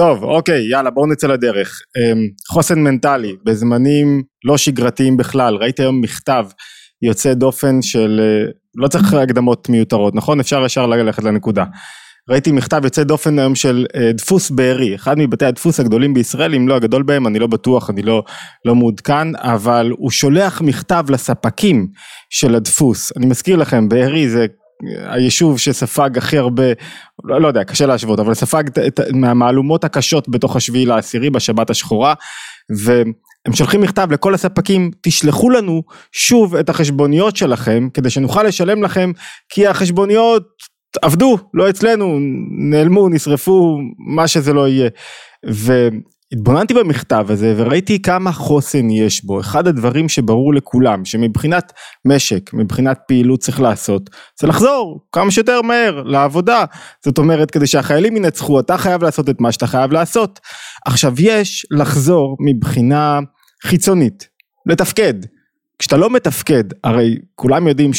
טוב, 0.00 0.24
אוקיי, 0.24 0.70
יאללה, 0.70 0.90
בואו 0.90 1.06
נצא 1.06 1.26
לדרך. 1.26 1.80
אמ, 1.96 2.28
חוסן 2.48 2.78
מנטלי, 2.78 3.36
בזמנים 3.44 4.22
לא 4.44 4.56
שגרתיים 4.56 5.16
בכלל, 5.16 5.56
ראיתי 5.56 5.82
היום 5.82 6.00
מכתב 6.00 6.46
יוצא 7.02 7.34
דופן 7.34 7.82
של, 7.82 8.20
אה, 8.22 8.50
לא 8.76 8.88
צריך 8.88 9.14
הקדמות 9.14 9.68
מיותרות, 9.68 10.14
נכון? 10.14 10.40
אפשר 10.40 10.64
ישר 10.64 10.86
ללכת 10.86 11.22
לנקודה. 11.22 11.64
ראיתי 12.30 12.52
מכתב 12.52 12.80
יוצא 12.84 13.02
דופן 13.02 13.38
היום 13.38 13.54
של 13.54 13.86
אה, 13.96 14.12
דפוס 14.12 14.50
בארי, 14.50 14.94
אחד 14.94 15.18
מבתי 15.18 15.44
הדפוס 15.44 15.80
הגדולים 15.80 16.14
בישראל, 16.14 16.54
אם 16.54 16.68
לא 16.68 16.74
הגדול 16.74 17.02
בהם, 17.02 17.26
אני 17.26 17.38
לא 17.38 17.46
בטוח, 17.46 17.90
אני 17.90 18.02
לא, 18.02 18.22
לא 18.64 18.74
מעודכן, 18.74 19.36
אבל 19.36 19.92
הוא 19.98 20.10
שולח 20.10 20.60
מכתב 20.60 21.04
לספקים 21.08 21.86
של 22.30 22.54
הדפוס. 22.54 23.12
אני 23.16 23.26
מזכיר 23.26 23.56
לכם, 23.56 23.88
בארי 23.88 24.28
זה 24.28 24.46
היישוב 24.86 25.58
שספג 25.58 26.18
הכי 26.18 26.38
הרבה, 26.38 26.64
לא, 27.24 27.40
לא 27.40 27.48
יודע, 27.48 27.64
קשה 27.64 27.86
להשוות, 27.86 28.20
אבל 28.20 28.34
ספג 28.34 28.64
את, 28.86 29.00
מהמהלומות 29.12 29.84
הקשות 29.84 30.28
בתוך 30.28 30.56
השביעי 30.56 30.86
לעשירי 30.86 31.30
בשבת 31.30 31.70
השחורה, 31.70 32.14
והם 32.70 33.52
שולחים 33.52 33.80
מכתב 33.80 34.08
לכל 34.12 34.34
הספקים, 34.34 34.90
תשלחו 35.02 35.50
לנו 35.50 35.82
שוב 36.12 36.56
את 36.56 36.68
החשבוניות 36.68 37.36
שלכם, 37.36 37.88
כדי 37.94 38.10
שנוכל 38.10 38.42
לשלם 38.42 38.82
לכם, 38.82 39.12
כי 39.48 39.66
החשבוניות 39.66 40.48
עבדו, 41.02 41.38
לא 41.54 41.70
אצלנו, 41.70 42.18
נעלמו, 42.70 43.08
נשרפו, 43.08 43.78
מה 43.98 44.28
שזה 44.28 44.52
לא 44.52 44.68
יהיה. 44.68 44.88
התבוננתי 46.32 46.74
במכתב 46.74 47.26
הזה 47.28 47.54
וראיתי 47.56 48.02
כמה 48.02 48.32
חוסן 48.32 48.90
יש 48.90 49.24
בו, 49.24 49.40
אחד 49.40 49.66
הדברים 49.66 50.08
שברור 50.08 50.54
לכולם 50.54 51.04
שמבחינת 51.04 51.72
משק, 52.04 52.50
מבחינת 52.54 52.98
פעילות 53.08 53.40
צריך 53.40 53.60
לעשות, 53.60 54.10
זה 54.40 54.46
לחזור 54.46 55.06
כמה 55.12 55.30
שיותר 55.30 55.62
מהר 55.62 56.02
לעבודה, 56.02 56.64
זאת 57.04 57.18
אומרת 57.18 57.50
כדי 57.50 57.66
שהחיילים 57.66 58.16
ינצחו 58.16 58.60
אתה 58.60 58.78
חייב 58.78 59.02
לעשות 59.02 59.28
את 59.28 59.40
מה 59.40 59.52
שאתה 59.52 59.66
חייב 59.66 59.92
לעשות. 59.92 60.40
עכשיו 60.86 61.14
יש 61.18 61.66
לחזור 61.70 62.36
מבחינה 62.40 63.20
חיצונית, 63.66 64.28
לתפקד, 64.66 65.14
כשאתה 65.78 65.96
לא 65.96 66.10
מתפקד, 66.10 66.64
הרי 66.84 67.16
כולם 67.34 67.68
יודעים 67.68 67.92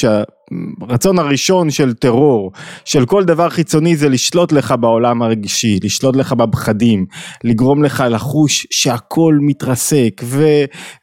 שהרצון 0.80 1.20
הראשון 1.20 1.70
של 1.70 1.94
טרור, 1.94 2.52
של 2.86 3.06
כל 3.06 3.24
דבר 3.24 3.50
חיצוני 3.50 3.96
זה 3.96 4.10
לשלוט 4.10 4.52
לך 4.52 4.74
בעולם 4.80 5.22
הרגשי, 5.22 5.80
לשלוט 5.84 6.16
לך 6.16 6.34
בפחדים, 6.34 7.06
לגרום 7.44 7.84
לך 7.84 8.04
לחוש 8.10 8.68
שהכל 8.72 9.38
מתרסק 9.42 10.22
ו, 10.24 10.44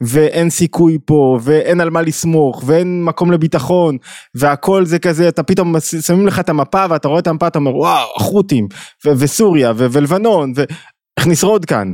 ואין 0.01 0.51
סיכוי 0.51 0.99
פה 1.05 1.39
ואין 1.43 1.81
על 1.81 1.91
מה 1.91 2.03
לסמוך 2.03 2.63
ואין 2.67 3.05
מקום 3.05 3.33
לביטחון 3.33 3.97
והכל 4.35 4.85
זה 4.85 4.99
כזה, 4.99 5.29
אתה 5.29 5.43
פתאום 5.43 5.75
שמים 5.81 6.27
לך 6.27 6.39
את 6.41 6.49
המפה 6.49 6.85
ואתה 6.91 7.09
רואה 7.09 7.21
את 7.21 7.27
המפה, 7.27 7.47
אתה 7.47 7.59
אומר 7.59 7.77
וואו, 7.77 8.09
החות'ים 8.17 8.69
וסוריה 9.07 9.73
ולבנון 9.77 10.53
ואיך 10.57 11.27
נשרוד 11.27 11.65
כאן. 11.65 11.93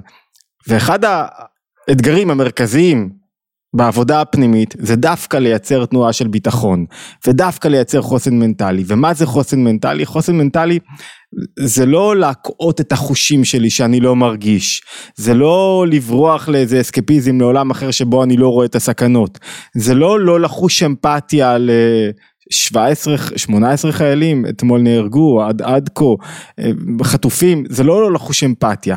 ואחד 0.68 0.98
האתגרים 1.88 2.30
המרכזיים 2.30 3.23
בעבודה 3.74 4.20
הפנימית 4.20 4.74
זה 4.78 4.96
דווקא 4.96 5.36
לייצר 5.36 5.86
תנועה 5.86 6.12
של 6.12 6.28
ביטחון 6.28 6.84
ודווקא 7.26 7.68
לייצר 7.68 8.02
חוסן 8.02 8.38
מנטלי. 8.38 8.84
ומה 8.86 9.14
זה 9.14 9.26
חוסן 9.26 9.64
מנטלי? 9.64 10.06
חוסן 10.06 10.36
מנטלי 10.36 10.78
זה 11.58 11.86
לא 11.86 12.16
להקאות 12.16 12.80
את 12.80 12.92
החושים 12.92 13.44
שלי 13.44 13.70
שאני 13.70 14.00
לא 14.00 14.16
מרגיש. 14.16 14.82
זה 15.16 15.34
לא 15.34 15.86
לברוח 15.90 16.48
לאיזה 16.48 16.80
אסקפיזם 16.80 17.40
לעולם 17.40 17.70
אחר 17.70 17.90
שבו 17.90 18.22
אני 18.22 18.36
לא 18.36 18.48
רואה 18.48 18.66
את 18.66 18.74
הסכנות. 18.74 19.38
זה 19.76 19.94
לא 19.94 20.20
לא 20.20 20.40
לחוש 20.40 20.82
אמפתיה 20.82 21.58
ל... 21.58 21.70
17, 22.50 23.16
18 23.36 23.92
חיילים 23.92 24.46
אתמול 24.46 24.80
נהרגו 24.80 25.42
עד, 25.42 25.62
עד 25.62 25.90
כה 25.94 26.04
אה, 26.58 26.70
חטופים. 27.02 27.64
זה 27.68 27.84
לא 27.84 28.00
לא 28.02 28.12
לחוש 28.12 28.44
אמפתיה. 28.44 28.96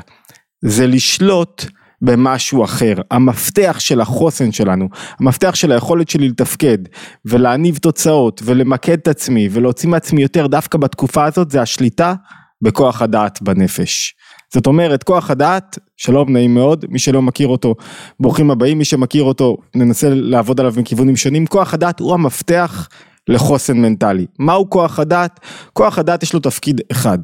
זה 0.66 0.88
לשלוט 0.88 1.66
במשהו 2.02 2.64
אחר. 2.64 2.94
המפתח 3.12 3.76
של 3.80 4.02
החוסן 4.02 4.52
שלנו, 4.52 4.90
המפתח 5.20 5.56
של 5.56 5.72
היכולת 5.72 6.10
שלי 6.10 6.30
לתפקד 6.30 6.78
ולהניב 7.26 7.78
תוצאות 7.78 8.42
ולמקד 8.46 8.98
את 8.98 9.08
עצמי 9.08 9.50
ולהוציא 9.52 9.90
מעצמי 9.90 10.22
יותר 10.22 10.48
דווקא 10.48 10.78
בתקופה 10.78 11.26
הזאת 11.26 11.52
זה 11.52 11.62
השליטה 11.62 12.14
בכוח 12.62 13.02
הדעת 13.02 13.42
בנפש. 13.42 14.16
זאת 14.54 14.68
אומרת 14.68 15.04
כוח 15.04 15.32
הדעת, 15.32 15.80
שלום 15.98 16.34
נעים 16.34 16.54
מאוד, 16.54 16.86
מי 16.90 17.00
שלא 17.00 17.22
מכיר 17.22 17.48
אותו 17.48 17.76
ברוכים 18.20 18.52
הבאים, 18.52 18.78
מי 18.78 18.86
שמכיר 18.86 19.24
אותו 19.24 19.58
ננסה 19.76 20.08
לעבוד 20.12 20.60
עליו 20.60 20.74
מכיוונים 20.78 21.16
שונים, 21.16 21.46
כוח 21.46 21.74
הדעת 21.74 22.00
הוא 22.00 22.14
המפתח 22.14 22.88
לחוסן 23.28 23.78
מנטלי. 23.78 24.26
מהו 24.40 24.70
כוח 24.70 25.00
הדעת? 25.00 25.40
כוח 25.74 26.00
הדעת 26.00 26.24
יש 26.24 26.34
לו 26.34 26.40
תפקיד 26.40 26.82
אחד, 26.92 27.18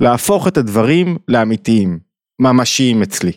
להפוך 0.00 0.48
את 0.48 0.56
הדברים 0.56 1.16
לאמיתיים. 1.28 2.11
ממשיים 2.42 3.02
אצלי. 3.02 3.32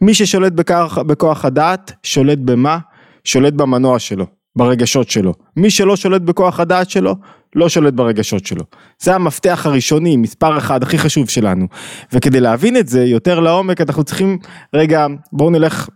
מי 0.00 0.14
ששולט 0.14 0.52
בכוח, 0.52 0.98
בכוח 0.98 1.44
הדעת, 1.44 1.92
שולט 2.02 2.38
במה? 2.38 2.78
שולט 3.24 3.52
במנוע 3.52 3.98
שלו, 3.98 4.26
ברגשות 4.56 5.10
שלו. 5.10 5.34
מי 5.56 5.70
שלא 5.70 5.96
שולט 5.96 6.22
בכוח 6.22 6.60
הדעת 6.60 6.90
שלו, 6.90 7.16
לא 7.54 7.68
שולט 7.68 7.94
ברגשות 7.94 8.46
שלו. 8.46 8.62
זה 8.98 9.14
המפתח 9.14 9.62
הראשוני, 9.66 10.16
מספר 10.16 10.58
אחד, 10.58 10.82
הכי 10.82 10.98
חשוב 10.98 11.28
שלנו. 11.28 11.66
וכדי 12.12 12.40
להבין 12.40 12.76
את 12.76 12.88
זה 12.88 13.04
יותר 13.04 13.40
לעומק, 13.40 13.80
אנחנו 13.80 14.04
צריכים, 14.04 14.38
רגע, 14.74 15.06
בואו 15.32 15.50
נלך 15.50 15.88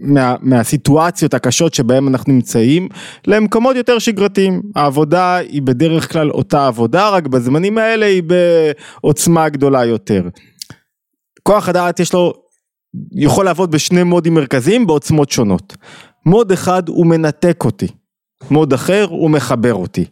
מה, 0.00 0.34
מהסיטואציות 0.40 1.34
הקשות 1.34 1.74
שבהם 1.74 2.08
אנחנו 2.08 2.32
נמצאים 2.32 2.88
למקומות 3.26 3.76
יותר 3.76 3.98
שגרתיים. 3.98 4.62
העבודה 4.76 5.36
היא 5.36 5.62
בדרך 5.62 6.12
כלל 6.12 6.30
אותה 6.30 6.66
עבודה, 6.66 7.08
רק 7.08 7.26
בזמנים 7.26 7.78
האלה 7.78 8.06
היא 8.06 8.22
בעוצמה 9.02 9.48
גדולה 9.48 9.84
יותר. 9.84 10.28
כוח 11.48 11.68
הדעת 11.68 12.00
יש 12.00 12.12
לו, 12.12 12.32
יכול 13.12 13.44
לעבוד 13.44 13.70
בשני 13.70 14.02
מודים 14.02 14.34
מרכזיים 14.34 14.86
בעוצמות 14.86 15.30
שונות. 15.30 15.76
מוד 16.26 16.52
אחד 16.52 16.88
הוא 16.88 17.06
מנתק 17.06 17.64
אותי, 17.64 17.86
מוד 18.50 18.72
אחר 18.72 19.06
הוא 19.10 19.30
מחבר 19.30 19.74
אותי. 19.74 20.04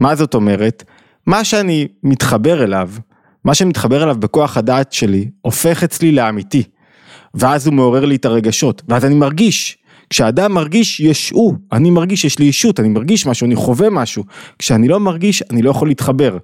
מה 0.00 0.16
זאת 0.16 0.34
אומרת? 0.34 0.84
מה 1.26 1.44
שאני 1.44 1.88
מתחבר 2.02 2.64
אליו, 2.64 2.90
מה 3.44 3.54
שאני 3.54 3.70
מתחבר 3.70 4.02
אליו 4.02 4.16
בכוח 4.18 4.56
הדעת 4.56 4.92
שלי, 4.92 5.30
הופך 5.40 5.82
אצלי 5.82 6.12
לאמיתי. 6.12 6.62
ואז 7.34 7.66
הוא 7.66 7.74
מעורר 7.74 8.04
לי 8.04 8.16
את 8.16 8.24
הרגשות, 8.24 8.82
ואז 8.88 9.04
אני 9.04 9.14
מרגיש. 9.14 9.78
כשאדם 10.12 10.52
מרגיש 10.52 11.00
יש 11.00 11.30
הוא, 11.30 11.54
אני 11.72 11.90
מרגיש 11.90 12.24
יש 12.24 12.38
לי 12.38 12.44
אישות, 12.44 12.80
אני 12.80 12.88
מרגיש 12.88 13.26
משהו, 13.26 13.46
אני 13.46 13.56
חווה 13.56 13.90
משהו. 13.90 14.24
כשאני 14.58 14.88
לא 14.88 15.00
מרגיש, 15.00 15.42
אני 15.50 15.62
לא 15.62 15.70
יכול 15.70 15.88
להתחבר. 15.88 16.36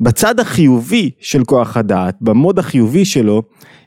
בצד 0.00 0.40
החיובי 0.40 1.10
של 1.20 1.44
כוח 1.44 1.76
הדעת, 1.76 2.16
במוד 2.20 2.58
החיובי 2.58 3.04
שלו, 3.04 3.42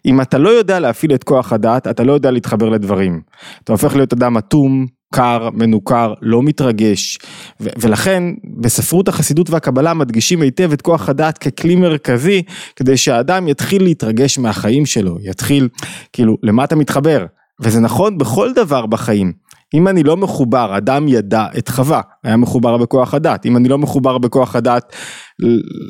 אם 0.06 0.22
אתה 0.22 0.38
לא 0.38 0.50
יודע 0.50 0.80
להפעיל 0.80 1.14
את 1.14 1.24
כוח 1.24 1.54
הדעת, 1.54 1.88
אתה 1.88 2.04
לא 2.04 2.14
יודע 2.14 2.32
להתחבר 2.32 2.70
לדברים. 2.70 3.22
אתה 3.64 3.72
הופך 3.72 3.96
להיות 3.96 4.14
אדם 4.14 4.38
אטום, 4.38 4.86
קר, 5.14 5.50
מנוכר, 5.54 6.14
לא 6.22 6.44
מתרגש, 6.44 7.20
ו- 7.62 7.70
ולכן 7.82 8.24
בספרות 8.62 9.08
החסידות 9.08 9.50
והקבלה 9.50 9.94
מדגישים 9.94 10.42
היטב 10.42 10.72
את 10.74 10.82
כוח 10.82 11.10
הדעת 11.10 11.38
ככלי 11.38 11.76
מרכזי, 11.76 12.44
כדי 12.76 12.98
שהאדם 12.98 13.48
יתחיל 13.48 13.84
להתרגש 13.84 14.40
מהחיים 14.40 14.86
שלו, 14.86 15.18
יתחיל, 15.22 15.70
כאילו, 16.14 16.38
למה 16.44 16.64
אתה 16.64 16.76
מתחבר? 16.76 17.26
וזה 17.62 17.80
נכון 17.80 18.18
בכל 18.18 18.54
דבר 18.56 18.86
בחיים. 18.86 19.34
אם 19.74 19.88
אני 19.88 20.04
לא 20.04 20.18
מחובר, 20.18 20.78
אדם 20.78 21.08
ידע 21.08 21.46
את 21.58 21.70
חווה, 21.70 22.02
היה 22.24 22.38
מחובר 22.38 22.78
בכוח 22.78 23.14
הדת, 23.14 23.46
אם 23.46 23.58
אני 23.58 23.70
לא 23.70 23.78
מחובר 23.78 24.18
בכוח 24.18 24.56
הדת 24.56 24.96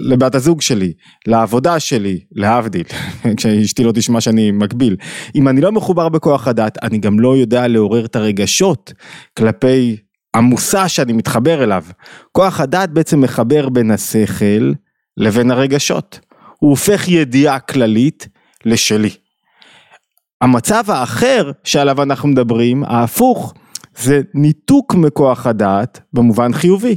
לבת 0.09 0.35
הזוג 0.35 0.61
שלי, 0.61 0.93
לעבודה 1.27 1.79
שלי, 1.79 2.19
להבדיל, 2.31 2.83
כשאשתי 3.37 3.83
לא 3.83 3.91
תשמע 3.91 4.21
שאני 4.21 4.51
מקביל, 4.51 4.95
אם 5.35 5.47
אני 5.47 5.61
לא 5.61 5.71
מחובר 5.71 6.09
בכוח 6.09 6.47
הדת, 6.47 6.77
אני 6.83 6.97
גם 6.97 7.19
לא 7.19 7.37
יודע 7.37 7.67
לעורר 7.67 8.05
את 8.05 8.15
הרגשות 8.15 8.93
כלפי 9.37 9.97
המושא 10.33 10.87
שאני 10.87 11.13
מתחבר 11.13 11.63
אליו. 11.63 11.83
כוח 12.31 12.59
הדת 12.59 12.89
בעצם 12.89 13.21
מחבר 13.21 13.69
בין 13.69 13.91
השכל 13.91 14.71
לבין 15.17 15.51
הרגשות, 15.51 16.19
הוא 16.59 16.69
הופך 16.69 17.07
ידיעה 17.07 17.59
כללית 17.59 18.27
לשלי. 18.65 19.20
המצב 20.41 20.83
האחר 20.87 21.51
שעליו 21.63 22.03
אנחנו 22.03 22.29
מדברים, 22.29 22.83
ההפוך, 22.83 23.53
זה 23.97 24.21
ניתוק 24.33 24.95
מכוח 24.95 25.47
הדעת 25.47 26.01
במובן 26.13 26.53
חיובי. 26.53 26.95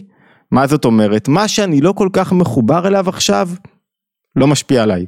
מה 0.50 0.66
זאת 0.66 0.84
אומרת? 0.84 1.28
מה 1.28 1.48
שאני 1.48 1.80
לא 1.80 1.92
כל 1.92 2.08
כך 2.12 2.32
מחובר 2.32 2.86
אליו 2.86 3.08
עכשיו, 3.08 3.48
לא 4.36 4.46
משפיע 4.46 4.82
עליי, 4.82 5.06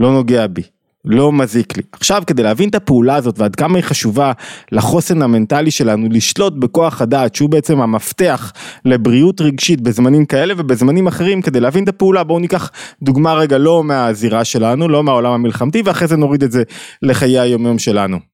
לא 0.00 0.12
נוגע 0.12 0.46
בי, 0.46 0.62
לא 1.04 1.32
מזיק 1.32 1.76
לי. 1.76 1.82
עכשיו 1.92 2.22
כדי 2.26 2.42
להבין 2.42 2.68
את 2.68 2.74
הפעולה 2.74 3.16
הזאת 3.16 3.38
ועד 3.38 3.56
כמה 3.56 3.76
היא 3.76 3.84
חשובה 3.84 4.32
לחוסן 4.72 5.22
המנטלי 5.22 5.70
שלנו, 5.70 6.08
לשלוט 6.10 6.52
בכוח 6.52 7.02
הדעת 7.02 7.34
שהוא 7.34 7.50
בעצם 7.50 7.80
המפתח 7.80 8.52
לבריאות 8.84 9.40
רגשית 9.40 9.80
בזמנים 9.80 10.26
כאלה 10.26 10.54
ובזמנים 10.56 11.06
אחרים, 11.06 11.42
כדי 11.42 11.60
להבין 11.60 11.84
את 11.84 11.88
הפעולה 11.88 12.24
בואו 12.24 12.38
ניקח 12.38 12.70
דוגמה 13.02 13.34
רגע 13.34 13.58
לא 13.58 13.84
מהזירה 13.84 14.44
שלנו, 14.44 14.88
לא 14.88 15.02
מהעולם 15.02 15.32
המלחמתי 15.32 15.82
ואחרי 15.84 16.08
זה 16.08 16.16
נוריד 16.16 16.42
את 16.42 16.52
זה 16.52 16.62
לחיי 17.02 17.40
היומיום 17.40 17.78
שלנו. 17.78 18.29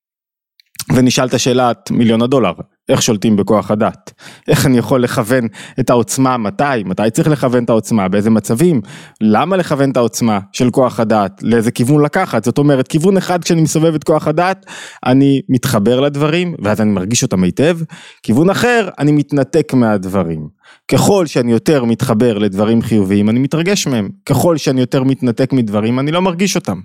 ונשאל 0.94 1.26
את 1.26 1.34
השאלת 1.34 1.90
מיליון 1.90 2.22
הדולר, 2.22 2.52
איך 2.88 3.02
שולטים 3.02 3.36
בכוח 3.36 3.70
הדת, 3.70 4.12
איך 4.48 4.66
אני 4.66 4.78
יכול 4.78 5.02
לכוון 5.02 5.48
את 5.80 5.90
העוצמה, 5.90 6.36
מתי, 6.36 6.64
מתי 6.84 7.10
צריך 7.12 7.28
לכוון 7.28 7.64
את 7.64 7.70
העוצמה, 7.70 8.08
באיזה 8.08 8.30
מצבים, 8.30 8.80
למה 9.20 9.56
לכוון 9.56 9.90
את 9.90 9.96
העוצמה 9.96 10.38
של 10.52 10.70
כוח 10.70 11.00
הדת, 11.00 11.40
לאיזה 11.42 11.70
כיוון 11.70 12.04
לקחת, 12.04 12.44
זאת 12.44 12.58
אומרת 12.58 12.88
כיוון 12.88 13.16
אחד 13.16 13.44
כשאני 13.44 13.60
מסובב 13.60 13.94
את 13.94 14.04
כוח 14.04 14.28
הדת, 14.28 14.66
אני 15.06 15.40
מתחבר 15.48 16.00
לדברים 16.00 16.54
ואז 16.62 16.80
אני 16.80 16.90
מרגיש 16.90 17.22
אותם 17.22 17.42
היטב, 17.42 17.78
כיוון 18.22 18.50
אחר 18.50 18.88
אני 18.98 19.12
מתנתק 19.12 19.72
מהדברים, 19.74 20.48
ככל 20.88 21.26
שאני 21.26 21.52
יותר 21.52 21.84
מתחבר 21.84 22.38
לדברים 22.38 22.82
חיוביים 22.82 23.30
אני 23.30 23.38
מתרגש 23.38 23.86
מהם, 23.86 24.08
ככל 24.26 24.56
שאני 24.56 24.80
יותר 24.80 25.04
מתנתק 25.04 25.52
מדברים 25.52 25.98
אני 25.98 26.12
לא 26.12 26.22
מרגיש 26.22 26.56
אותם. 26.56 26.80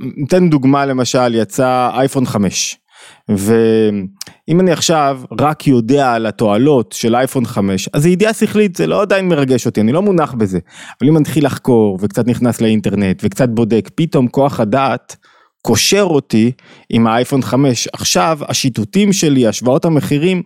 ניתן 0.00 0.50
דוגמה 0.50 0.86
למשל 0.86 1.34
יצא 1.34 1.90
אייפון 1.94 2.26
5 2.26 2.79
ואם 3.28 4.60
אני 4.60 4.72
עכשיו 4.72 5.20
רק 5.40 5.66
יודע 5.66 6.12
על 6.12 6.26
התועלות 6.26 6.92
של 6.92 7.16
אייפון 7.16 7.46
5 7.46 7.88
אז 7.92 8.02
זה 8.02 8.08
ידיעה 8.08 8.34
שכלית 8.34 8.76
זה 8.76 8.86
לא 8.86 9.02
עדיין 9.02 9.28
מרגש 9.28 9.66
אותי 9.66 9.80
אני 9.80 9.92
לא 9.92 10.02
מונח 10.02 10.32
בזה. 10.32 10.58
אבל 11.00 11.08
אם 11.08 11.16
אני 11.16 11.20
מתחיל 11.20 11.46
לחקור 11.46 11.98
וקצת 12.00 12.26
נכנס 12.26 12.60
לאינטרנט 12.60 13.20
וקצת 13.24 13.48
בודק 13.48 13.90
פתאום 13.94 14.28
כוח 14.28 14.60
הדעת 14.60 15.16
קושר 15.62 16.02
אותי 16.02 16.52
עם 16.90 17.06
האייפון 17.06 17.42
5 17.42 17.88
עכשיו 17.92 18.38
השיטוטים 18.48 19.12
שלי 19.12 19.46
השוואות 19.46 19.84
המחירים 19.84 20.42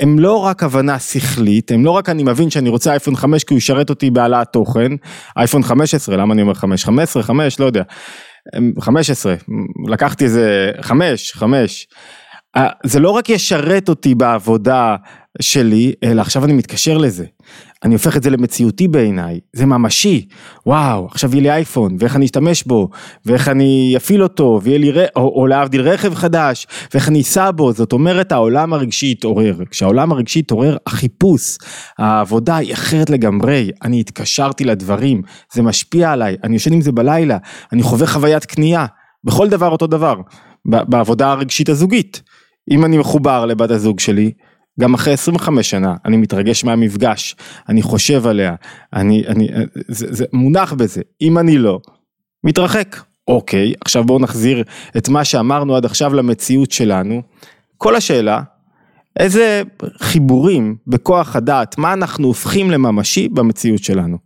הם 0.00 0.18
לא 0.18 0.36
רק 0.36 0.62
הבנה 0.62 0.98
שכלית 0.98 1.70
הם 1.70 1.84
לא 1.84 1.90
רק 1.90 2.08
אני 2.08 2.22
מבין 2.22 2.50
שאני 2.50 2.68
רוצה 2.68 2.90
אייפון 2.90 3.16
5 3.16 3.44
כי 3.44 3.54
הוא 3.54 3.58
ישרת 3.58 3.90
אותי 3.90 4.10
בהעלאת 4.10 4.48
תוכן. 4.52 4.92
אייפון 5.36 5.62
15 5.62 6.16
למה 6.16 6.34
אני 6.34 6.42
אומר 6.42 6.54
5 6.54 6.84
15 6.84 7.22
5 7.22 7.60
לא 7.60 7.64
יודע 7.64 7.82
15 8.80 9.34
לקחתי 9.88 10.24
איזה 10.24 10.70
5 10.80 11.32
5 11.32 11.86
זה 12.84 13.00
לא 13.00 13.10
רק 13.10 13.30
ישרת 13.30 13.88
אותי 13.88 14.14
בעבודה 14.14 14.96
שלי, 15.40 15.92
אלא 16.04 16.20
עכשיו 16.20 16.44
אני 16.44 16.52
מתקשר 16.52 16.98
לזה. 16.98 17.24
אני 17.84 17.94
הופך 17.94 18.16
את 18.16 18.22
זה 18.22 18.30
למציאותי 18.30 18.88
בעיניי, 18.88 19.40
זה 19.52 19.66
ממשי. 19.66 20.26
וואו, 20.66 21.06
עכשיו 21.06 21.30
יהיה 21.32 21.42
לי 21.42 21.50
אייפון, 21.50 21.96
ואיך 21.98 22.16
אני 22.16 22.24
אשתמש 22.24 22.64
בו, 22.64 22.88
ואיך 23.26 23.48
אני 23.48 23.94
אפעיל 23.96 24.22
אותו, 24.22 24.60
ויהיה 24.62 24.78
לי. 24.78 24.92
או, 25.16 25.32
או 25.40 25.46
להבדיל 25.46 25.80
רכב 25.80 26.14
חדש, 26.14 26.66
ואיך 26.94 27.08
אני 27.08 27.20
אסע 27.20 27.50
בו, 27.50 27.72
זאת 27.72 27.92
אומרת 27.92 28.32
העולם 28.32 28.72
הרגשי 28.72 29.06
יתעורר. 29.06 29.56
כשהעולם 29.70 30.12
הרגשי 30.12 30.38
יתעורר, 30.38 30.76
החיפוש, 30.86 31.58
העבודה 31.98 32.56
היא 32.56 32.72
אחרת 32.72 33.10
לגמרי. 33.10 33.70
אני 33.82 34.00
התקשרתי 34.00 34.64
לדברים, 34.64 35.22
זה 35.52 35.62
משפיע 35.62 36.12
עליי, 36.12 36.36
אני 36.44 36.54
יושן 36.54 36.72
עם 36.72 36.80
זה 36.80 36.92
בלילה, 36.92 37.38
אני 37.72 37.82
חווה 37.82 38.06
חוויית 38.06 38.44
קנייה, 38.44 38.86
בכל 39.24 39.48
דבר 39.48 39.68
אותו 39.68 39.86
דבר, 39.86 40.14
בעבודה 40.64 41.30
הרגשית 41.30 41.68
הזוגית. 41.68 42.22
אם 42.70 42.84
אני 42.84 42.98
מחובר 42.98 43.46
לבת 43.46 43.70
הזוג 43.70 44.00
שלי, 44.00 44.32
גם 44.80 44.94
אחרי 44.94 45.12
25 45.12 45.70
שנה 45.70 45.94
אני 46.04 46.16
מתרגש 46.16 46.64
מהמפגש, 46.64 47.36
אני 47.68 47.82
חושב 47.82 48.26
עליה, 48.26 48.54
אני, 48.92 49.24
אני, 49.26 49.48
זה, 49.88 50.06
זה 50.10 50.24
מונח 50.32 50.72
בזה, 50.72 51.00
אם 51.20 51.38
אני 51.38 51.58
לא, 51.58 51.80
מתרחק. 52.44 52.96
אוקיי, 53.28 53.72
עכשיו 53.80 54.04
בואו 54.04 54.18
נחזיר 54.18 54.64
את 54.96 55.08
מה 55.08 55.24
שאמרנו 55.24 55.76
עד 55.76 55.84
עכשיו 55.84 56.14
למציאות 56.14 56.70
שלנו. 56.70 57.22
כל 57.76 57.96
השאלה, 57.96 58.40
איזה 59.20 59.62
חיבורים 60.00 60.76
בכוח 60.86 61.36
הדעת, 61.36 61.78
מה 61.78 61.92
אנחנו 61.92 62.26
הופכים 62.26 62.70
לממשי 62.70 63.28
במציאות 63.28 63.84
שלנו, 63.84 64.16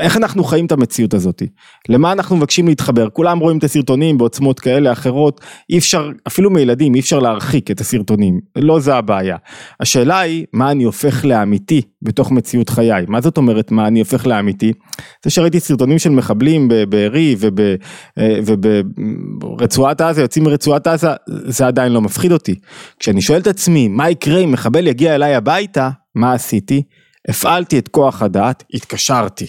איך 0.00 0.16
אנחנו 0.16 0.44
חיים 0.44 0.66
את 0.66 0.72
המציאות 0.72 1.14
הזאת, 1.14 1.42
למה 1.88 2.12
אנחנו 2.12 2.36
מבקשים 2.36 2.68
להתחבר, 2.68 3.08
כולם 3.08 3.38
רואים 3.38 3.58
את 3.58 3.64
הסרטונים 3.64 4.18
בעוצמות 4.18 4.60
כאלה 4.60 4.92
אחרות, 4.92 5.40
אי 5.70 5.78
אפשר, 5.78 6.10
אפילו 6.26 6.50
מילדים 6.50 6.94
אי 6.94 7.00
אפשר 7.00 7.18
להרחיק 7.18 7.70
את 7.70 7.80
הסרטונים, 7.80 8.40
לא 8.56 8.80
זה 8.80 8.94
הבעיה, 8.94 9.36
השאלה 9.80 10.20
היא 10.20 10.44
מה 10.52 10.70
אני 10.70 10.84
הופך 10.84 11.24
לאמיתי 11.24 11.82
בתוך 12.02 12.32
מציאות 12.32 12.68
חיי, 12.68 13.04
מה 13.08 13.20
זאת 13.20 13.36
אומרת 13.36 13.70
מה 13.70 13.86
אני 13.86 13.98
הופך 13.98 14.26
לאמיתי, 14.26 14.72
זה 15.24 15.30
שראיתי 15.30 15.60
סרטונים 15.60 15.98
של 15.98 16.10
מחבלים 16.10 16.68
בבארי 16.70 17.36
וברצועת 18.18 20.00
עזה, 20.00 20.20
יוצאים 20.20 20.44
מרצועת 20.44 20.86
עזה, 20.86 21.08
זה 21.28 21.66
עדיין 21.66 21.92
לא 21.92 22.00
מפחיד 22.00 22.32
אותי, 22.32 22.54
כשאני 22.98 23.22
שואל 23.22 23.40
את 23.40 23.46
עצמי 23.46 23.88
מה 23.88 24.05
יקרה 24.10 24.38
אם 24.38 24.52
מחבל 24.52 24.86
יגיע 24.86 25.14
אליי 25.14 25.34
הביתה, 25.34 25.90
מה 26.14 26.32
עשיתי? 26.32 26.82
הפעלתי 27.28 27.78
את 27.78 27.88
כוח 27.88 28.22
הדעת, 28.22 28.64
התקשרתי 28.74 29.46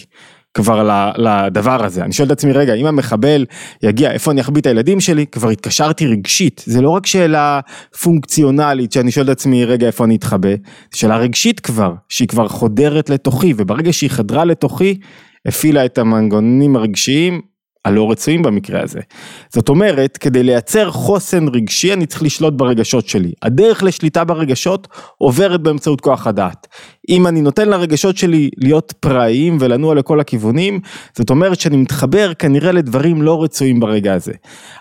כבר 0.54 1.12
לדבר 1.16 1.84
הזה. 1.84 2.04
אני 2.04 2.12
שואל 2.12 2.26
את 2.26 2.32
עצמי, 2.32 2.52
רגע, 2.52 2.74
אם 2.74 2.86
המחבל 2.86 3.44
יגיע, 3.82 4.12
איפה 4.12 4.30
אני 4.30 4.40
אחביא 4.40 4.60
את 4.60 4.66
הילדים 4.66 5.00
שלי? 5.00 5.26
כבר 5.26 5.50
התקשרתי 5.50 6.06
רגשית. 6.06 6.64
זה 6.66 6.80
לא 6.80 6.90
רק 6.90 7.06
שאלה 7.06 7.60
פונקציונלית 8.02 8.92
שאני 8.92 9.10
שואל 9.10 9.24
את 9.26 9.30
עצמי, 9.30 9.64
רגע, 9.64 9.86
איפה 9.86 10.04
אני 10.04 10.16
אתחבא? 10.16 10.50
זו 10.92 10.98
שאלה 10.98 11.16
רגשית 11.16 11.60
כבר, 11.60 11.94
שהיא 12.08 12.28
כבר 12.28 12.48
חודרת 12.48 13.10
לתוכי, 13.10 13.54
וברגע 13.56 13.92
שהיא 13.92 14.10
חדרה 14.10 14.44
לתוכי, 14.44 14.98
הפעילה 15.46 15.84
את 15.84 15.98
המנגנונים 15.98 16.76
הרגשיים, 16.76 17.40
הלא 17.84 18.10
רצויים 18.10 18.42
במקרה 18.42 18.82
הזה. 18.82 19.00
זאת 19.52 19.68
אומרת, 19.68 20.16
כדי 20.16 20.42
לייצר 20.42 20.90
חוסן 20.90 21.48
רגשי 21.48 21.92
אני 21.92 22.06
צריך 22.06 22.22
לשלוט 22.22 22.54
ברגשות 22.54 23.08
שלי. 23.08 23.32
הדרך 23.42 23.82
לשליטה 23.82 24.24
ברגשות 24.24 24.88
עוברת 25.18 25.60
באמצעות 25.62 26.00
כוח 26.00 26.26
הדעת. 26.26 26.66
אם 27.08 27.26
אני 27.26 27.40
נותן 27.40 27.68
לרגשות 27.68 28.16
שלי 28.16 28.50
להיות 28.56 28.94
פראיים 29.00 29.56
ולנוע 29.60 29.94
לכל 29.94 30.20
הכיוונים, 30.20 30.80
זאת 31.16 31.30
אומרת 31.30 31.60
שאני 31.60 31.76
מתחבר 31.76 32.34
כנראה 32.34 32.72
לדברים 32.72 33.22
לא 33.22 33.42
רצויים 33.42 33.80
ברגע 33.80 34.14
הזה. 34.14 34.32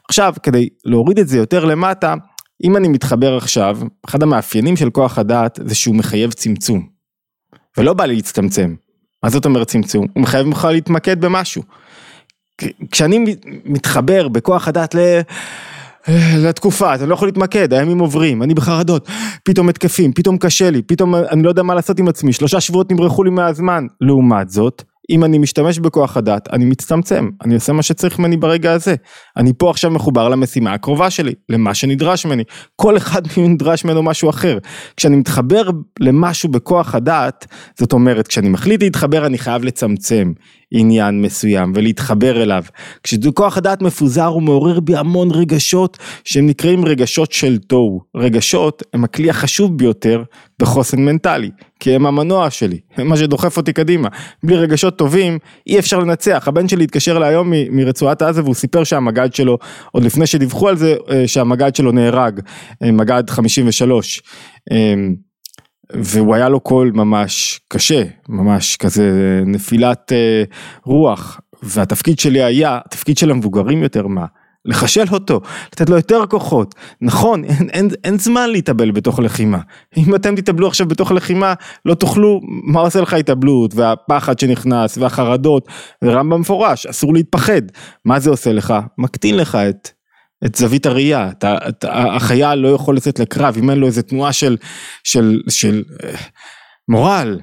עכשיו, 0.10 0.34
כדי 0.44 0.70
להוריד 0.86 1.20
את 1.20 1.28
זה 1.28 1.38
יותר 1.38 1.66
למטה, 1.66 2.16
אם 2.64 2.78
אני 2.78 2.88
מתחבר 2.88 3.38
עכשיו, 3.38 3.78
אחד 4.06 4.24
המאפיינים 4.24 4.78
של 4.78 4.90
כוח 4.90 5.18
הדעת 5.18 5.60
זה 5.64 5.76
שהוא 5.76 5.96
מחייב 5.96 6.32
צמצום. 6.32 6.88
ולא 7.78 7.94
בא 7.94 8.06
לי 8.06 8.16
להצטמצם. 8.16 8.76
מה 9.24 9.30
זאת 9.30 9.46
אומרת 9.46 9.68
צמצום? 9.68 10.06
הוא 10.14 10.24
מחייב 10.24 10.48
ממך 10.48 10.68
להתמקד 10.72 11.22
במשהו. 11.22 11.64
כשאני 12.92 13.36
מתחבר 13.66 14.28
בכוח 14.28 14.68
הדעת 14.68 14.96
ל... 14.96 15.22
לתקופה, 16.38 16.94
אני 16.94 17.10
לא 17.10 17.14
יכול 17.14 17.28
להתמקד, 17.28 17.74
הימים 17.74 18.00
עוברים, 18.00 18.44
אני 18.44 18.54
בחרדות, 18.54 19.08
פתאום 19.44 19.70
התקפים, 19.70 20.14
פתאום 20.14 20.38
קשה 20.38 20.70
לי, 20.70 20.82
פתאום 20.82 21.16
אני 21.16 21.44
לא 21.44 21.50
יודע 21.50 21.64
מה 21.64 21.76
לעשות 21.76 22.00
עם 22.00 22.08
עצמי, 22.08 22.34
שלושה 22.34 22.62
שבועות 22.62 22.92
נברחו 22.92 23.24
לי 23.24 23.30
מהזמן. 23.30 23.86
לעומת 24.02 24.50
זאת, 24.50 24.84
אם 25.10 25.24
אני 25.24 25.38
משתמש 25.38 25.80
בכוח 25.80 26.18
הדת, 26.18 26.48
אני 26.54 26.66
מצטמצם, 26.66 27.30
אני 27.46 27.56
עושה 27.56 27.74
מה 27.74 27.84
שצריך 27.84 28.20
ממני 28.20 28.38
ברגע 28.38 28.72
הזה. 28.72 28.96
אני 29.38 29.54
פה 29.58 29.70
עכשיו 29.70 29.92
מחובר 29.92 30.30
למשימה 30.30 30.74
הקרובה 30.74 31.10
שלי, 31.10 31.34
למה 31.50 31.74
שנדרש 31.74 32.26
ממני. 32.26 32.44
כל 32.76 32.98
אחד 32.98 33.22
נדרש 33.38 33.86
ממנו 33.86 34.04
משהו 34.04 34.30
אחר. 34.30 34.58
כשאני 34.98 35.16
מתחבר 35.16 35.70
למשהו 36.00 36.50
בכוח 36.50 36.96
הדת, 36.96 37.48
זאת 37.80 37.94
אומרת, 37.94 38.28
כשאני 38.28 38.50
מחליט 38.50 38.84
להתחבר, 38.84 39.26
אני 39.26 39.38
חייב 39.38 39.64
לצמצם 39.64 40.32
עניין 40.72 41.22
מסוים 41.22 41.72
ולהתחבר 41.76 42.44
אליו. 42.44 42.64
כשכוח 43.04 43.58
הדעת 43.58 43.82
מפוזר 43.82 44.26
הוא 44.26 44.42
מעורר 44.42 44.80
בי 44.80 44.96
המון 44.96 45.32
רגשות 45.32 45.98
שהם 46.24 46.48
נקראים 46.48 46.86
רגשות 46.86 47.32
של 47.32 47.58
תוהו. 47.58 48.02
רגשות 48.16 48.84
הם 48.94 49.04
הכלי 49.04 49.30
החשוב 49.30 49.78
ביותר 49.78 50.24
בחוסן 50.60 51.00
מנטלי, 51.00 51.50
כי 51.80 51.96
הם 51.96 52.06
המנוע 52.06 52.50
שלי, 52.50 52.80
הם 52.96 53.08
מה 53.08 53.18
שדוחף 53.18 53.58
אותי 53.58 53.74
קדימה. 53.74 54.10
בלי 54.44 54.56
רגשות 54.56 54.98
טובים 54.98 55.40
אי 55.68 55.80
אפשר 55.80 56.00
לנצח. 56.00 56.44
הבן 56.48 56.68
שלי 56.68 56.84
התקשר 56.84 57.20
להיום 57.20 57.54
מרצועת 57.72 58.22
עזה 58.22 58.44
והוא 58.44 58.56
סיפר 58.56 58.84
שהמג"ד 58.84 59.34
שלו, 59.34 59.58
עוד 59.92 60.04
לפני 60.04 60.28
שדיווחו 60.28 60.70
על 60.70 60.78
זה, 60.78 60.96
אה, 61.10 61.28
שהמג"ד 61.28 61.76
שלו 61.76 61.92
נהרג, 61.92 62.40
אה, 62.84 62.92
מג"ד 62.92 63.30
53. 63.30 64.22
והוא 65.94 66.36
היה 66.36 66.50
לו 66.50 66.60
קול 66.60 66.92
ממש 66.94 67.60
קשה, 67.68 68.04
ממש 68.30 68.78
כזה 68.78 69.42
נפילת 69.46 70.12
אה, 70.12 70.44
רוח, 70.84 71.40
והתפקיד 71.64 72.20
שלי 72.20 72.44
היה, 72.44 72.80
התפקיד 72.86 73.18
של 73.18 73.32
המבוגרים 73.32 73.84
יותר 73.84 74.08
מה, 74.08 74.26
לחשל 74.66 75.06
אותו, 75.12 75.42
לתת 75.74 75.90
לו 75.90 75.96
יותר 75.96 76.26
כוחות, 76.30 76.76
נכון, 77.02 77.44
אין, 77.44 77.70
אין, 77.70 77.90
אין 78.04 78.20
זמן 78.20 78.50
להתאבל 78.50 78.92
בתוך 78.92 79.20
לחימה, 79.20 79.60
אם 79.98 80.16
אתם 80.16 80.36
תתאבלו 80.36 80.68
עכשיו 80.68 80.88
בתוך 80.88 81.12
לחימה, 81.12 81.54
לא 81.86 81.94
תוכלו, 81.94 82.42
מה 82.44 82.80
עושה 82.80 83.02
לך 83.02 83.14
התאבלות, 83.14 83.76
והפחד 83.76 84.40
שנכנס, 84.40 84.98
והחרדות, 84.98 85.68
ורמב"ם 86.04 86.42
מפורש, 86.42 86.86
אסור 86.86 87.14
להתפחד, 87.14 87.62
מה 88.06 88.20
זה 88.20 88.30
עושה 88.30 88.54
לך? 88.54 88.74
מקטין 88.98 89.38
לך 89.38 89.56
את 89.56 89.90
את 90.46 90.56
זווית 90.56 90.86
הראייה, 90.86 91.30
אתה, 91.30 91.58
אתה, 91.70 92.16
החייל 92.16 92.56
לא 92.56 92.68
יכול 92.68 92.96
לצאת 92.96 93.20
לקרב. 93.20 93.58
אם 93.58 93.70
אין 93.70 93.80
לו 93.80 93.88
איזה 93.88 94.04
תנועה 94.04 94.34
של, 94.34 94.58
של, 95.04 95.42
של 95.50 95.84
אה, 96.04 96.16
מורל, 96.88 97.40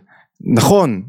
נכון, 0.46 1.02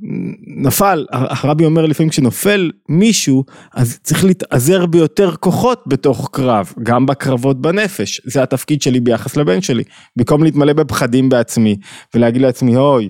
נפל, 0.48 1.06
הרבי 1.12 1.66
אומר 1.66 1.86
לפעמים 1.86 2.10
כשנופל 2.10 2.72
מישהו, 2.90 3.44
אז 3.74 4.00
צריך 4.04 4.26
להתעזר 4.26 4.86
ביותר 4.86 5.36
כוחות 5.40 5.84
בתוך 5.88 6.30
קרב, 6.32 6.74
גם 6.84 7.06
בקרבות 7.06 7.62
בנפש, 7.62 8.22
זה 8.26 8.44
התפקיד 8.44 8.82
שלי 8.82 9.00
ביחס 9.00 9.38
לבן 9.38 9.62
שלי, 9.62 9.84
במקום 10.16 10.44
להתמלא 10.44 10.74
בפחדים 10.74 11.30
בעצמי, 11.30 11.76
ולהגיד 12.14 12.42
לעצמי, 12.42 12.78
אוי, 12.78 13.10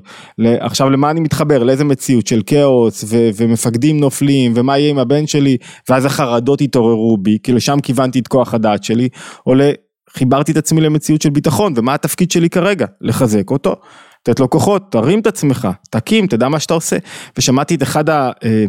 עכשיו 0.59 0.89
למה 0.89 1.11
אני 1.11 1.19
מתחבר, 1.19 1.63
לאיזה 1.63 1.83
מציאות 1.83 2.27
של 2.27 2.41
כאוס, 2.45 3.03
ו- 3.07 3.29
ומפקדים 3.35 3.99
נופלים, 3.99 4.53
ומה 4.55 4.77
יהיה 4.77 4.89
עם 4.89 4.97
הבן 4.97 5.27
שלי, 5.27 5.57
ואז 5.89 6.05
החרדות 6.05 6.61
יתעוררו 6.61 7.17
בי, 7.17 7.37
כי 7.43 7.53
לשם 7.53 7.79
כיוונתי 7.83 8.19
את 8.19 8.27
כוח 8.27 8.53
הדעת 8.53 8.83
שלי, 8.83 9.09
או 9.47 9.53
חיברתי 10.09 10.51
את 10.51 10.57
עצמי 10.57 10.81
למציאות 10.81 11.21
של 11.21 11.29
ביטחון, 11.29 11.73
ומה 11.75 11.93
התפקיד 11.93 12.31
שלי 12.31 12.49
כרגע? 12.49 12.85
לחזק 13.01 13.51
אותו, 13.51 13.75
לתת 14.27 14.39
לו 14.39 14.49
כוחות, 14.49 14.91
תרים 14.91 15.19
את 15.19 15.27
עצמך, 15.27 15.67
תקים, 15.89 16.27
תדע 16.27 16.49
מה 16.49 16.59
שאתה 16.59 16.73
עושה. 16.73 16.97
ושמעתי 17.37 17.75
את 17.75 17.83
אחד 17.83 18.09
ה... 18.09 18.31
אה, 18.43 18.65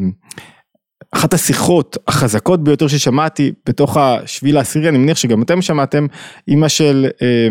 אחת 1.15 1.35
השיחות 1.35 1.97
החזקות 2.09 2.65
ביותר 2.65 2.89
ששמעתי 2.89 3.53
בתוך 3.69 3.97
השביל 3.97 4.57
העשירי, 4.57 4.89
אני 4.89 4.99
מניח 4.99 5.17
שגם 5.17 5.43
אתם 5.43 5.63
שמעתם, 5.63 6.07
אימא 6.49 6.69
של... 6.69 7.07
אה, 7.23 7.49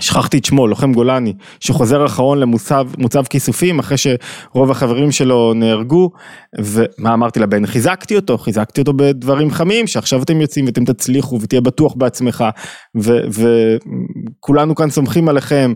שכחתי 0.00 0.38
את 0.38 0.44
שמו, 0.44 0.66
לוחם 0.66 0.92
גולני, 0.92 1.32
שחוזר 1.60 2.06
אחרון 2.06 2.38
למוצב 2.38 2.88
מוצב 2.98 3.24
כיסופים 3.24 3.78
אחרי 3.78 3.96
שרוב 3.96 4.70
החברים 4.70 5.12
שלו 5.12 5.54
נהרגו, 5.54 6.10
ומה 6.58 7.14
אמרתי 7.14 7.40
לבן? 7.40 7.66
חיזקתי 7.66 8.16
אותו, 8.16 8.38
חיזקתי 8.38 8.80
אותו 8.80 8.92
בדברים 8.92 9.50
חמים, 9.50 9.86
שעכשיו 9.86 10.22
אתם 10.22 10.40
יוצאים 10.40 10.66
ואתם 10.66 10.84
תצליחו 10.84 11.38
ותהיה 11.42 11.60
בטוח 11.60 11.94
בעצמך, 11.94 12.44
וכולנו 12.94 14.74
כאן 14.74 14.90
סומכים 14.90 15.28
עליכם, 15.28 15.72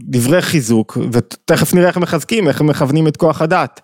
דברי 0.00 0.42
חיזוק, 0.42 0.98
ותכף 1.12 1.74
נראה 1.74 1.88
איך 1.88 1.96
הם 1.96 2.02
מחזקים, 2.02 2.48
איך 2.48 2.60
הם 2.60 2.66
מכוונים 2.66 3.08
את 3.08 3.16
כוח 3.16 3.42
הדת. 3.42 3.80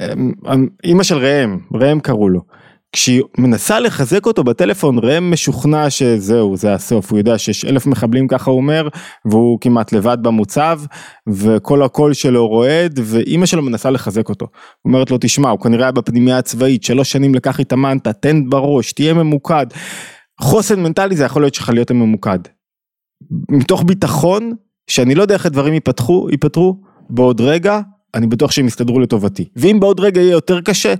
ואימא 0.00 1.02
של 1.02 1.16
ראם, 1.16 1.58
ראם 1.74 2.00
קראו 2.00 2.28
לו. 2.28 2.61
כשהיא 2.92 3.22
מנסה 3.38 3.80
לחזק 3.80 4.26
אותו 4.26 4.44
בטלפון 4.44 4.98
ראם 4.98 5.30
משוכנע 5.30 5.90
שזהו 5.90 6.56
זה 6.56 6.74
הסוף 6.74 7.10
הוא 7.10 7.18
יודע 7.18 7.38
שיש 7.38 7.64
אלף 7.64 7.86
מחבלים 7.86 8.28
ככה 8.28 8.50
הוא 8.50 8.56
אומר 8.56 8.88
והוא 9.24 9.58
כמעט 9.60 9.92
לבד 9.92 10.18
במוצב 10.22 10.80
וכל 11.28 11.82
הקול 11.82 12.12
שלו 12.12 12.48
רועד 12.48 13.00
ואימא 13.02 13.46
שלו 13.46 13.62
מנסה 13.62 13.90
לחזק 13.90 14.28
אותו. 14.28 14.46
אומרת 14.84 15.10
לו 15.10 15.18
תשמע 15.20 15.50
הוא 15.50 15.60
כנראה 15.60 15.84
היה 15.84 15.92
בפנימייה 15.92 16.38
הצבאית 16.38 16.82
שלוש 16.82 17.12
שנים 17.12 17.34
לקח 17.34 17.60
התאמנת 17.60 18.08
תן 18.08 18.50
בראש 18.50 18.92
תהיה 18.92 19.14
ממוקד. 19.14 19.66
חוסן 20.40 20.82
מנטלי 20.82 21.16
זה 21.16 21.24
יכול 21.24 21.42
להיות 21.42 21.54
שלך 21.54 21.68
להיות 21.68 21.90
ממוקד. 21.90 22.38
מתוך 23.50 23.82
ביטחון 23.86 24.52
שאני 24.90 25.14
לא 25.14 25.22
יודע 25.22 25.34
איך 25.34 25.46
הדברים 25.46 25.74
ייפתחו 25.74 26.28
ייפתרו 26.30 26.80
בעוד 27.10 27.40
רגע 27.40 27.80
אני 28.14 28.26
בטוח 28.26 28.50
שהם 28.50 28.66
יסתדרו 28.66 29.00
לטובתי 29.00 29.48
ואם 29.56 29.80
בעוד 29.80 30.00
רגע 30.00 30.20
יהיה 30.20 30.32
יותר 30.32 30.60
קשה 30.60 30.94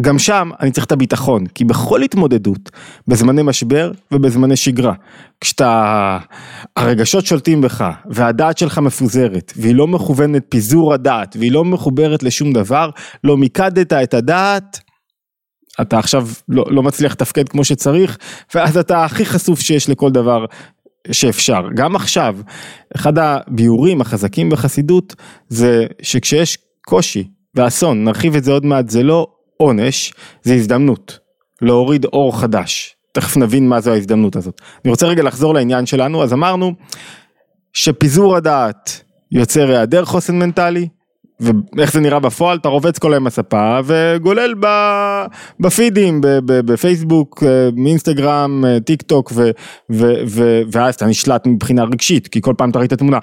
גם 0.00 0.18
שם 0.18 0.50
אני 0.60 0.70
צריך 0.70 0.86
את 0.86 0.92
הביטחון, 0.92 1.46
כי 1.46 1.64
בכל 1.64 2.02
התמודדות, 2.02 2.70
בזמני 3.08 3.42
משבר 3.42 3.92
ובזמני 4.12 4.56
שגרה, 4.56 4.92
כשאתה, 5.40 6.18
הרגשות 6.76 7.26
שולטים 7.26 7.60
בך 7.60 7.84
והדעת 8.10 8.58
שלך 8.58 8.78
מפוזרת 8.78 9.52
והיא 9.56 9.74
לא 9.74 9.86
מכוונת 9.86 10.42
פיזור 10.48 10.94
הדעת 10.94 11.36
והיא 11.38 11.52
לא 11.52 11.64
מחוברת 11.64 12.22
לשום 12.22 12.52
דבר, 12.52 12.90
לא 13.24 13.36
מיקדת 13.36 13.92
את 13.92 14.14
הדעת, 14.14 14.80
אתה 15.80 15.98
עכשיו 15.98 16.28
לא, 16.48 16.64
לא 16.70 16.82
מצליח 16.82 17.12
לתפקד 17.12 17.48
כמו 17.48 17.64
שצריך 17.64 18.18
ואז 18.54 18.76
אתה 18.76 19.04
הכי 19.04 19.26
חשוף 19.26 19.60
שיש 19.60 19.88
לכל 19.88 20.10
דבר 20.10 20.44
שאפשר. 21.10 21.62
גם 21.74 21.96
עכשיו, 21.96 22.36
אחד 22.96 23.18
הביאורים 23.18 24.00
החזקים 24.00 24.50
בחסידות 24.50 25.14
זה 25.48 25.86
שכשיש 26.02 26.58
קושי 26.86 27.28
ואסון, 27.54 28.04
נרחיב 28.04 28.36
את 28.36 28.44
זה 28.44 28.52
עוד 28.52 28.66
מעט, 28.66 28.88
זה 28.88 29.02
לא 29.02 29.26
עונש 29.58 30.12
זה 30.42 30.54
הזדמנות 30.54 31.18
להוריד 31.62 32.04
אור 32.04 32.40
חדש. 32.40 32.94
תכף 33.12 33.36
נבין 33.36 33.68
מה 33.68 33.80
זו 33.80 33.92
ההזדמנות 33.92 34.36
הזאת. 34.36 34.60
אני 34.84 34.90
רוצה 34.90 35.06
רגע 35.06 35.22
לחזור 35.22 35.54
לעניין 35.54 35.86
שלנו, 35.86 36.22
אז 36.22 36.32
אמרנו 36.32 36.72
שפיזור 37.72 38.36
הדעת 38.36 39.00
יוצר 39.32 39.70
היעדר 39.70 40.04
חוסן 40.04 40.38
מנטלי, 40.38 40.88
ואיך 41.40 41.92
זה 41.92 42.00
נראה 42.00 42.18
בפועל, 42.18 42.58
אתה 42.58 42.68
רובץ 42.68 42.98
כל 42.98 43.12
היום 43.12 43.24
בספה 43.24 43.80
וגולל 43.84 44.54
בפידים, 45.60 46.20
בפייסבוק, 46.44 47.42
מאינסטגרם, 47.76 48.64
טיק 48.86 49.02
טוק, 49.02 49.32
ואז 50.70 50.94
אתה 50.94 51.06
נשלט 51.06 51.46
מבחינה 51.46 51.84
רגשית, 51.84 52.28
כי 52.28 52.40
כל 52.40 52.54
פעם 52.58 52.70
אתה 52.70 52.78
ראית 52.78 52.92
תמונה, 52.92 53.18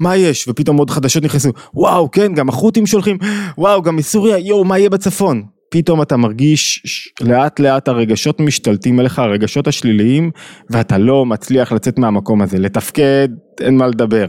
מה 0.00 0.16
יש? 0.16 0.48
ופתאום 0.48 0.76
עוד 0.76 0.90
חדשות 0.90 1.22
נכנסו, 1.22 1.50
וואו, 1.74 2.10
כן, 2.10 2.34
גם 2.34 2.48
החות'ים 2.48 2.86
שולחים, 2.86 3.18
וואו, 3.58 3.82
גם 3.82 3.96
מסוריה, 3.96 4.38
יואו, 4.38 4.64
מה 4.64 4.78
יהיה 4.78 4.90
בצפון? 4.90 5.42
פתאום 5.70 6.02
אתה 6.02 6.16
מרגיש 6.16 6.82
לאט 7.20 7.60
לאט 7.60 7.88
הרגשות 7.88 8.40
משתלטים 8.40 8.98
עליך, 8.98 9.18
הרגשות 9.18 9.68
השליליים, 9.68 10.30
ואתה 10.70 10.98
לא 10.98 11.26
מצליח 11.26 11.72
לצאת 11.72 11.98
מהמקום 11.98 12.42
הזה, 12.42 12.58
לתפקד, 12.58 13.28
אין 13.60 13.76
מה 13.76 13.86
לדבר. 13.86 14.26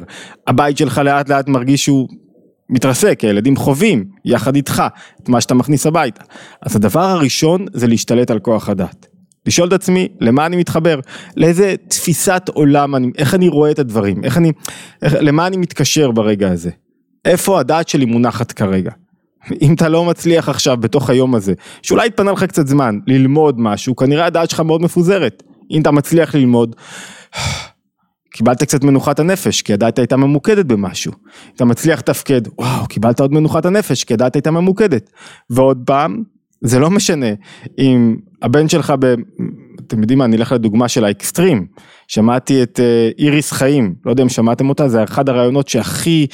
הבית 0.48 0.78
שלך 0.78 0.98
לאט 0.98 1.30
לאט 1.30 1.48
מרגיש 1.48 1.84
שהוא 1.84 2.08
מתרסק, 2.70 3.20
הילדים 3.22 3.56
חווים 3.56 4.06
יחד 4.26 4.56
איתך 4.56 4.84
את 5.24 5.30
מה 5.30 5.42
שאתה 5.42 5.54
מכניס 5.54 5.86
הביתה. 5.86 6.24
אז 6.62 6.76
הדבר 6.76 7.04
הראשון 7.04 7.66
זה 7.74 7.88
להשתלט 7.88 8.32
על 8.32 8.40
כוח 8.40 8.70
הדת. 8.70 9.08
לשאול 9.46 9.68
את 9.68 9.74
עצמי 9.74 10.08
למה 10.20 10.46
אני 10.46 10.58
מתחבר, 10.58 11.00
לאיזה 11.38 11.76
תפיסת 11.88 12.50
עולם, 12.54 12.96
אני, 12.96 13.12
איך 13.18 13.34
אני 13.34 13.50
רואה 13.50 13.72
את 13.72 13.80
הדברים, 13.80 14.24
איך 14.24 14.38
אני, 14.38 14.52
איך, 15.02 15.16
למה 15.20 15.48
אני 15.48 15.58
מתקשר 15.58 16.12
ברגע 16.12 16.52
הזה, 16.52 16.70
איפה 17.26 17.60
הדעת 17.60 17.88
שלי 17.88 18.06
מונחת 18.06 18.52
כרגע. 18.52 18.92
אם 19.62 19.74
אתה 19.74 19.90
לא 19.90 20.06
מצליח 20.06 20.50
עכשיו 20.50 20.78
בתוך 20.78 21.10
היום 21.10 21.36
הזה, 21.36 21.54
שאולי 21.82 22.08
יתפנה 22.08 22.32
לך 22.32 22.44
קצת 22.44 22.68
זמן 22.68 23.00
ללמוד 23.08 23.60
משהו, 23.60 23.96
כנראה 23.96 24.26
הדעת 24.26 24.50
שלך 24.50 24.60
מאוד 24.60 24.82
מפוזרת. 24.82 25.44
אם 25.72 25.82
אתה 25.82 25.92
מצליח 25.92 26.36
ללמוד, 26.36 26.76
קיבלת 28.32 28.64
קצת 28.64 28.84
מנוחת 28.84 29.20
הנפש, 29.20 29.62
כי 29.62 29.74
הדעת 29.74 30.00
הייתה 30.00 30.18
ממוקדת 30.18 30.66
במשהו. 30.66 31.14
אתה 31.56 31.66
מצליח 31.66 32.00
לתפקד, 32.00 32.42
וואו, 32.58 32.86
קיבלת 32.88 33.20
עוד 33.20 33.34
מנוחת 33.34 33.66
הנפש, 33.66 34.04
כי 34.04 34.14
הדעת 34.14 34.36
הייתה 34.36 34.52
ממוקדת. 34.52 35.10
ועוד 35.50 35.84
פעם, 35.86 36.24
זה 36.62 36.80
לא 36.80 36.90
משנה 36.90 37.28
אם 37.78 38.16
הבן 38.42 38.70
שלך, 38.70 38.94
ב... 39.00 39.16
אתם 39.88 40.02
יודעים 40.02 40.20
מה, 40.20 40.26
אני 40.26 40.38
אלך 40.38 40.52
לדוגמה 40.52 40.88
של 40.88 41.06
האקסטרים. 41.06 41.68
שמעתי 42.12 42.64
את 42.64 42.80
אה, 42.80 43.10
איריס 43.20 43.52
חיים, 43.52 43.96
לא 44.06 44.12
יודע 44.12 44.24
אם 44.24 44.30
שמעתם 44.30 44.70
אותה, 44.70 44.88
זה 44.88 45.04
אחד 45.04 45.30
הרעיונות 45.30 45.68
שהכי, 45.68 46.28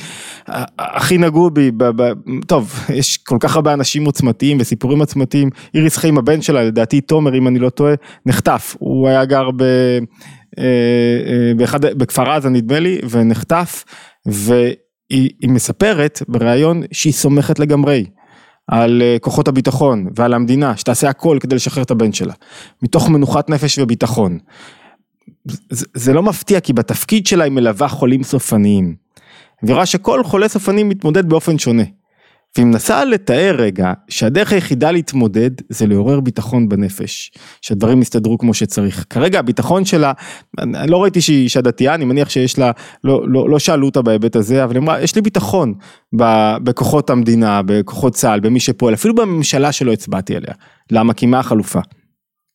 הכי 0.79 1.17
נגעו 1.17 1.49
בי, 1.49 1.71
ב, 1.71 1.83
ב, 1.83 2.13
טוב, 2.47 2.73
יש 2.93 3.17
כל 3.17 3.37
כך 3.39 3.55
הרבה 3.55 3.73
אנשים 3.73 4.05
עוצמתיים 4.05 4.57
וסיפורים 4.59 4.99
עוצמתיים, 4.99 5.49
איריס 5.73 5.97
חיים 5.97 6.17
הבן 6.17 6.41
שלה, 6.41 6.63
לדעתי 6.63 7.01
תומר 7.01 7.37
אם 7.37 7.47
אני 7.47 7.59
לא 7.59 7.69
טועה, 7.69 7.93
נחטף, 8.25 8.75
הוא 8.79 9.07
היה 9.07 9.25
גר 9.25 9.51
ב, 9.51 9.61
אה, 9.61 10.63
אה, 10.63 11.53
באחד, 11.57 11.85
בכפר 11.85 12.29
עזה 12.29 12.49
נדמה 12.49 12.79
לי, 12.79 12.99
ונחטף, 13.09 13.83
והיא 14.25 15.49
מספרת 15.49 16.21
בריאיון 16.27 16.83
שהיא 16.91 17.13
סומכת 17.13 17.59
לגמרי. 17.59 18.05
על 18.67 19.01
כוחות 19.21 19.47
הביטחון 19.47 20.07
ועל 20.15 20.33
המדינה 20.33 20.77
שתעשה 20.77 21.09
הכל 21.09 21.37
כדי 21.41 21.55
לשחרר 21.55 21.83
את 21.83 21.91
הבן 21.91 22.13
שלה 22.13 22.33
מתוך 22.81 23.09
מנוחת 23.09 23.49
נפש 23.49 23.79
וביטחון 23.79 24.37
זה, 25.69 25.85
זה 25.93 26.13
לא 26.13 26.23
מפתיע 26.23 26.59
כי 26.59 26.73
בתפקיד 26.73 27.27
שלה 27.27 27.43
היא 27.43 27.51
מלווה 27.51 27.87
חולים 27.87 28.23
סופניים. 28.23 28.95
והיא 29.63 29.73
רואה 29.73 29.85
שכל 29.85 30.23
חולה 30.23 30.47
סופני 30.47 30.83
מתמודד 30.83 31.29
באופן 31.29 31.57
שונה. 31.57 31.83
והיא 32.57 32.67
מנסה 32.67 33.05
לתאר 33.05 33.55
רגע 33.57 33.93
שהדרך 34.09 34.53
היחידה 34.53 34.91
להתמודד 34.91 35.51
זה 35.69 35.87
לעורר 35.87 36.19
ביטחון 36.19 36.69
בנפש, 36.69 37.31
שהדברים 37.61 38.01
יסתדרו 38.01 38.37
כמו 38.37 38.53
שצריך. 38.53 39.05
כרגע 39.09 39.39
הביטחון 39.39 39.85
שלה, 39.85 40.11
אני 40.59 40.91
לא 40.91 41.03
ראיתי 41.03 41.21
שהיא 41.21 41.43
אישה 41.43 41.61
דתייה, 41.61 41.95
אני 41.95 42.05
מניח 42.05 42.29
שיש 42.29 42.59
לה, 42.59 42.71
לא, 43.03 43.21
לא, 43.27 43.49
לא 43.49 43.59
שאלו 43.59 43.85
אותה 43.85 44.01
בהיבט 44.01 44.35
הזה, 44.35 44.63
אבל 44.63 44.75
היא 44.75 44.81
אמרה, 44.81 45.01
יש 45.01 45.15
לי 45.15 45.21
ביטחון 45.21 45.73
בכוחות 46.63 47.09
המדינה, 47.09 47.61
בכוחות 47.65 48.13
צה"ל, 48.13 48.39
במי 48.39 48.59
שפועל, 48.59 48.93
אפילו 48.93 49.15
בממשלה 49.15 49.71
שלא 49.71 49.93
הצבעתי 49.93 50.35
עליה. 50.35 50.53
למה? 50.91 51.13
כי 51.13 51.25
מה 51.25 51.39
החלופה? 51.39 51.79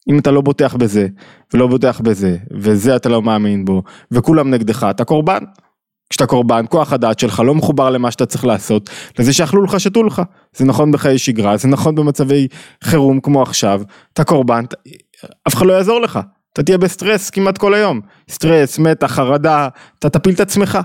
אם 0.08 0.18
אתה 0.18 0.30
לא 0.30 0.40
בוטח 0.40 0.74
בזה, 0.74 1.06
ולא 1.54 1.66
בוטח 1.66 2.00
בזה, 2.00 2.36
וזה 2.54 2.96
אתה 2.96 3.08
לא 3.08 3.22
מאמין 3.22 3.64
בו, 3.64 3.82
וכולם 4.10 4.50
נגדך, 4.50 4.86
אתה 4.90 5.04
קורבן. 5.04 5.44
כשאתה 6.12 6.26
קורבן, 6.26 6.64
כוח 6.68 6.92
הדעת 6.92 7.18
שלך 7.18 7.40
לא 7.40 7.54
מחובר 7.54 7.90
למה 7.90 8.10
שאתה 8.10 8.26
צריך 8.26 8.44
לעשות, 8.44 8.90
לזה 9.18 9.32
שאכלו 9.32 9.62
לך, 9.62 9.80
שתו 9.80 10.02
לך. 10.02 10.22
זה 10.56 10.64
נכון 10.64 10.92
בחיי 10.92 11.18
שגרה, 11.18 11.56
זה 11.56 11.68
נכון 11.68 11.94
במצבי 11.94 12.48
חירום 12.84 13.20
כמו 13.20 13.42
עכשיו, 13.42 13.82
אתה 14.12 14.24
קורבן, 14.24 14.64
אף 15.48 15.54
אחד 15.54 15.66
לא 15.66 15.72
יעזור 15.72 16.00
לך. 16.00 16.20
אתה 16.52 16.62
תהיה 16.62 16.78
בסטרס 16.78 17.30
כמעט 17.30 17.58
כל 17.58 17.74
היום. 17.74 18.00
סטרס, 18.30 18.78
מתח, 18.78 19.12
חרדה, 19.12 19.68
אתה 19.98 20.08
תפיל 20.08 20.34
את 20.34 20.40
עצמך. 20.40 20.78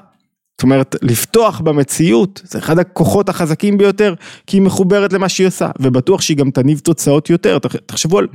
זאת 0.58 0.64
אומרת, 0.64 0.96
לפתוח 1.02 1.60
במציאות 1.60 2.42
זה 2.44 2.60
אחד 2.60 2.80
הכוחות 2.80 3.30
החזקים 3.30 3.78
ביותר, 3.78 4.14
כי 4.48 4.58
היא 4.58 4.62
מחוברת 4.62 5.14
למה 5.14 5.30
שהיא 5.30 5.48
עושה, 5.48 5.70
ובטוח 5.80 6.22
שהיא 6.22 6.38
גם 6.38 6.52
תניב 6.52 6.80
תוצאות 6.80 7.30
יותר. 7.30 7.58
תחשבו 7.86 8.20
על... 8.20 8.28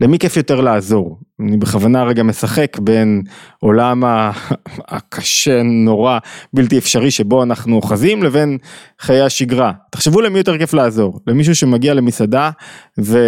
למי 0.00 0.18
כיף 0.18 0.36
יותר 0.36 0.60
לעזור? 0.60 1.18
אני 1.40 1.56
בכוונה 1.56 2.04
רגע 2.04 2.22
משחק 2.22 2.78
בין 2.78 3.22
עולם 3.60 4.02
הקשה, 4.94 5.62
נורא, 5.62 6.18
בלתי 6.52 6.78
אפשרי 6.78 7.10
שבו 7.10 7.42
אנחנו 7.42 7.76
אוחזים 7.76 8.22
לבין 8.22 8.58
חיי 9.00 9.20
השגרה. 9.20 9.72
תחשבו 9.90 10.20
למי 10.20 10.38
יותר 10.38 10.58
כיף 10.58 10.74
לעזור, 10.74 11.20
למישהו 11.26 11.54
שמגיע 11.54 11.94
למסעדה 11.94 12.50
ו... 13.00 13.18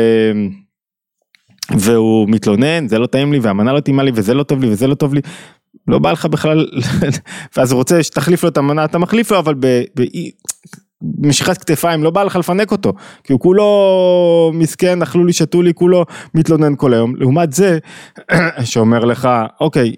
והוא 1.71 2.29
מתלונן, 2.29 2.89
זה 2.89 2.99
לא 2.99 3.07
טעים 3.07 3.33
לי 3.33 3.39
והמנה 3.39 3.73
לא 3.73 3.81
טעימה 3.81 4.03
לי 4.03 4.11
וזה 4.15 4.35
לא 4.35 4.43
טוב 4.43 4.61
לי 4.61 4.71
וזה 4.71 4.87
לא 4.87 4.95
טוב 4.95 5.15
לי. 5.15 5.21
לא 5.89 5.99
בא 5.99 6.13
לך 6.13 6.27
בכלל, 6.27 6.67
ואז 7.57 7.73
הוא 7.73 7.79
רוצה 7.79 8.03
שתחליף 8.03 8.43
לו 8.43 8.49
את 8.49 8.57
המנה, 8.57 8.85
אתה 8.85 8.99
מחליף 8.99 9.31
לו, 9.31 9.39
אבל 9.39 9.55
ב... 9.55 9.67
ב... 9.97 10.03
משיכת 11.03 11.59
כתפיים, 11.59 12.05
לא 12.05 12.11
בא 12.11 12.23
לך 12.23 12.37
לפנק 12.37 12.73
אותו, 12.73 12.93
כי 13.25 13.33
הוא 13.33 13.41
כולו 13.41 14.51
מסכן, 14.55 15.03
אכלו 15.03 15.25
לי, 15.25 15.33
שתו 15.33 15.63
לי, 15.63 15.75
כולו 15.75 16.05
מתלונן 16.35 16.77
כל 16.77 16.95
היום. 16.95 17.17
לעומת 17.17 17.53
זה, 17.53 17.79
שאומר 18.65 19.05
לך, 19.05 19.29
אוקיי, 19.61 19.93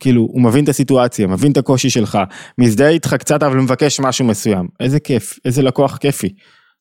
כאילו, 0.00 0.22
הוא 0.22 0.42
מבין 0.42 0.64
את 0.64 0.68
הסיטואציה, 0.68 1.26
מבין 1.26 1.52
את 1.52 1.56
הקושי 1.56 1.90
שלך, 1.90 2.18
מזדהה 2.58 2.88
איתך 2.88 3.14
קצת, 3.14 3.42
אבל 3.42 3.56
מבקש 3.56 4.00
משהו 4.00 4.24
מסוים. 4.24 4.68
איזה 4.80 5.00
כיף, 5.00 5.38
איזה 5.44 5.62
לקוח 5.62 5.96
כיפי. 5.96 6.28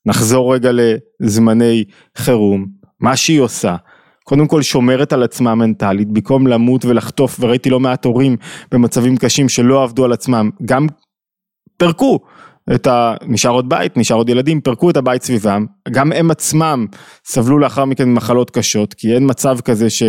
נחזור 0.06 0.54
רגע 0.54 0.72
לזמני 1.20 1.84
חירום, 2.18 2.66
מה 3.00 3.16
שהיא 3.16 3.42
עושה. 3.42 3.75
קודם 4.24 4.48
כל 4.48 4.62
שומרת 4.62 5.13
על 5.13 5.24
עצמה 5.24 5.56
מנטלית, 5.56 6.08
במקום 6.08 6.48
למות 6.48 6.86
ולחטוף, 6.86 7.38
וראיתי 7.40 7.70
לא 7.70 7.80
מעט 7.80 8.06
הורים 8.06 8.38
במצבים 8.72 9.18
קשים 9.18 9.50
שלא 9.50 9.84
עבדו 9.84 10.06
על 10.06 10.13
עצמם, 10.13 10.50
גם 10.66 10.88
פירקו 11.78 12.20
את 12.75 12.88
ה... 12.88 13.13
נשאר 13.27 13.51
עוד 13.51 13.70
בית, 13.70 13.98
נשאר 13.98 14.18
עוד 14.18 14.30
ילדים, 14.30 14.62
פירקו 14.62 14.89
את 14.89 14.98
הבית 14.98 15.24
סביבם, 15.24 15.65
גם 15.91 16.12
הם 16.12 16.32
עצמם 16.32 16.86
סבלו 17.25 17.60
לאחר 17.60 17.86
מכן 17.86 18.10
ממחלות 18.10 18.51
קשות, 18.51 18.94
כי 18.94 19.15
אין 19.15 19.30
מצב 19.30 19.60
כזה 19.60 19.89
ש... 19.89 20.03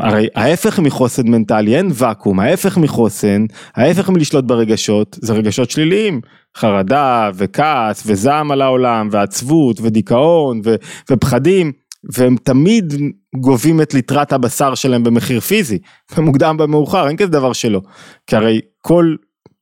הרי 0.00 0.26
ההפך 0.34 0.78
מחוסן 0.78 1.28
מנטלי, 1.28 1.76
אין 1.76 1.90
ואקום, 1.94 2.40
ההפך 2.40 2.78
מחוסן, 2.78 3.44
ההפך 3.76 4.08
מלשלוט 4.08 4.44
ברגשות, 4.44 5.18
זה 5.22 5.32
רגשות 5.32 5.70
שליליים, 5.70 6.20
חרדה 6.56 7.30
וכעס 7.34 8.02
וזעם 8.06 8.50
על 8.50 8.62
העולם 8.62 9.08
ועצבות 9.10 9.80
ודיכאון 9.80 10.60
ו, 10.64 10.74
ופחדים, 11.10 11.72
והם 12.12 12.36
תמיד 12.42 12.94
גובים 13.40 13.80
את 13.80 13.94
ליטרת 13.94 14.32
הבשר 14.32 14.74
שלהם 14.74 15.04
במחיר 15.04 15.40
פיזי, 15.40 15.78
במוקדם 16.16 16.56
במאוחר, 16.56 17.08
אין 17.08 17.16
כזה 17.16 17.30
דבר 17.30 17.52
שלא, 17.52 17.80
כי 18.26 18.36
הרי 18.36 18.60
כל 18.80 19.14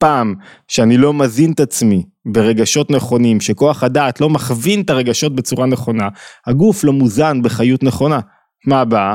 פעם 0.02 0.34
שאני 0.68 0.96
לא 0.96 1.14
מזין 1.14 1.52
את 1.52 1.60
עצמי 1.60 2.02
ברגשות 2.26 2.90
נכונים, 2.90 3.40
שכוח 3.40 3.82
הדעת 3.84 4.20
לא 4.20 4.30
מכווין 4.30 4.80
את 4.80 4.90
הרגשות 4.90 5.34
בצורה 5.34 5.66
נכונה, 5.66 6.08
הגוף 6.46 6.84
לא 6.84 6.92
מוזן 6.92 7.42
בחיות 7.42 7.82
נכונה. 7.82 8.20
מה 8.66 8.80
הבאה? 8.80 9.14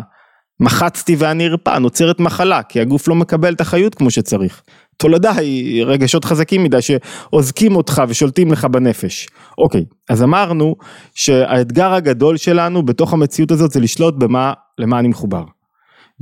מחצתי 0.59 1.15
ואני 1.19 1.47
ארפא, 1.47 1.77
נוצרת 1.77 2.19
מחלה, 2.19 2.63
כי 2.63 2.81
הגוף 2.81 3.07
לא 3.07 3.15
מקבל 3.15 3.53
את 3.53 3.61
החיות 3.61 3.95
כמו 3.95 4.11
שצריך. 4.11 4.61
תולדה 4.97 5.31
היא 5.31 5.83
רגשות 5.83 6.25
חזקים 6.25 6.63
מדי 6.63 6.81
שעוזקים 6.81 7.75
אותך 7.75 8.01
ושולטים 8.07 8.51
לך 8.51 8.65
בנפש. 8.65 9.27
אוקיי, 9.57 9.85
אז 10.09 10.23
אמרנו 10.23 10.75
שהאתגר 11.13 11.93
הגדול 11.93 12.37
שלנו 12.37 12.85
בתוך 12.85 13.13
המציאות 13.13 13.51
הזאת 13.51 13.71
זה 13.71 13.79
לשלוט 13.79 14.15
במה, 14.17 14.53
למה 14.77 14.99
אני 14.99 15.07
מחובר. 15.07 15.43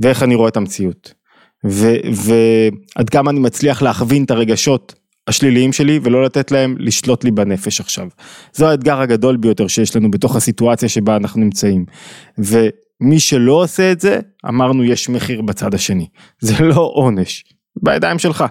ואיך 0.00 0.22
אני 0.22 0.34
רואה 0.34 0.48
את 0.48 0.56
המציאות. 0.56 1.25
ועד 1.64 3.10
כמה 3.10 3.30
אני 3.30 3.40
מצליח 3.40 3.82
להכווין 3.82 4.24
את 4.24 4.30
הרגשות 4.30 4.94
השליליים 5.28 5.72
שלי 5.72 6.00
ולא 6.02 6.24
לתת 6.24 6.50
להם 6.50 6.76
לשלוט 6.78 7.24
לי 7.24 7.30
בנפש 7.30 7.80
עכשיו. 7.80 8.08
זה 8.52 8.68
האתגר 8.68 9.00
הגדול 9.00 9.36
ביותר 9.36 9.66
שיש 9.66 9.96
לנו 9.96 10.10
בתוך 10.10 10.36
הסיטואציה 10.36 10.88
שבה 10.88 11.16
אנחנו 11.16 11.40
נמצאים. 11.40 11.84
ומי 12.38 13.20
שלא 13.20 13.52
עושה 13.52 13.92
את 13.92 14.00
זה, 14.00 14.20
אמרנו 14.48 14.84
יש 14.84 15.08
מחיר 15.08 15.42
בצד 15.42 15.74
השני. 15.74 16.06
זה 16.40 16.64
לא 16.64 16.90
עונש. 16.94 17.44
בידיים 17.82 18.18
שלך. 18.18 18.44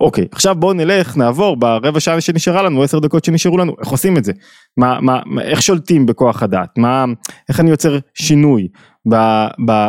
אוקיי, 0.00 0.26
עכשיו 0.32 0.54
בואו 0.54 0.72
נלך, 0.72 1.16
נעבור 1.16 1.56
ברבע 1.56 2.00
שעה 2.00 2.20
שנשארה 2.20 2.62
לנו, 2.62 2.82
עשר 2.82 2.98
דקות 2.98 3.24
שנשארו 3.24 3.58
לנו, 3.58 3.76
איך 3.80 3.88
עושים 3.88 4.16
את 4.16 4.24
זה? 4.24 4.32
מה, 4.76 5.00
מה, 5.00 5.20
איך 5.42 5.62
שולטים 5.62 6.06
בכוח 6.06 6.42
הדעת? 6.42 6.78
מה, 6.78 7.04
איך 7.48 7.60
אני 7.60 7.70
יוצר 7.70 7.98
שינוי 8.14 8.68
ב, 9.08 9.16
ב, 9.66 9.88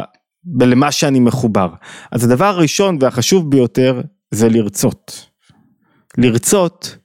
בלמה 0.51 0.91
שאני 0.91 1.19
מחובר. 1.19 1.69
אז 2.11 2.23
הדבר 2.23 2.45
הראשון 2.45 2.97
והחשוב 3.01 3.51
ביותר 3.51 4.01
זה 4.31 4.49
לרצות. 4.49 5.29
לרצות, 6.17 6.97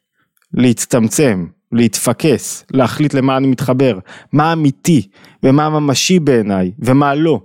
להצטמצם, 0.55 1.47
להתפקס, 1.73 2.65
להחליט 2.71 3.15
למה 3.15 3.37
אני 3.37 3.47
מתחבר, 3.47 3.99
מה 4.33 4.53
אמיתי 4.53 5.09
ומה 5.43 5.69
ממשי 5.71 6.21
בעיניי 6.21 6.73
ומה 6.79 7.15
לא. 7.15 7.41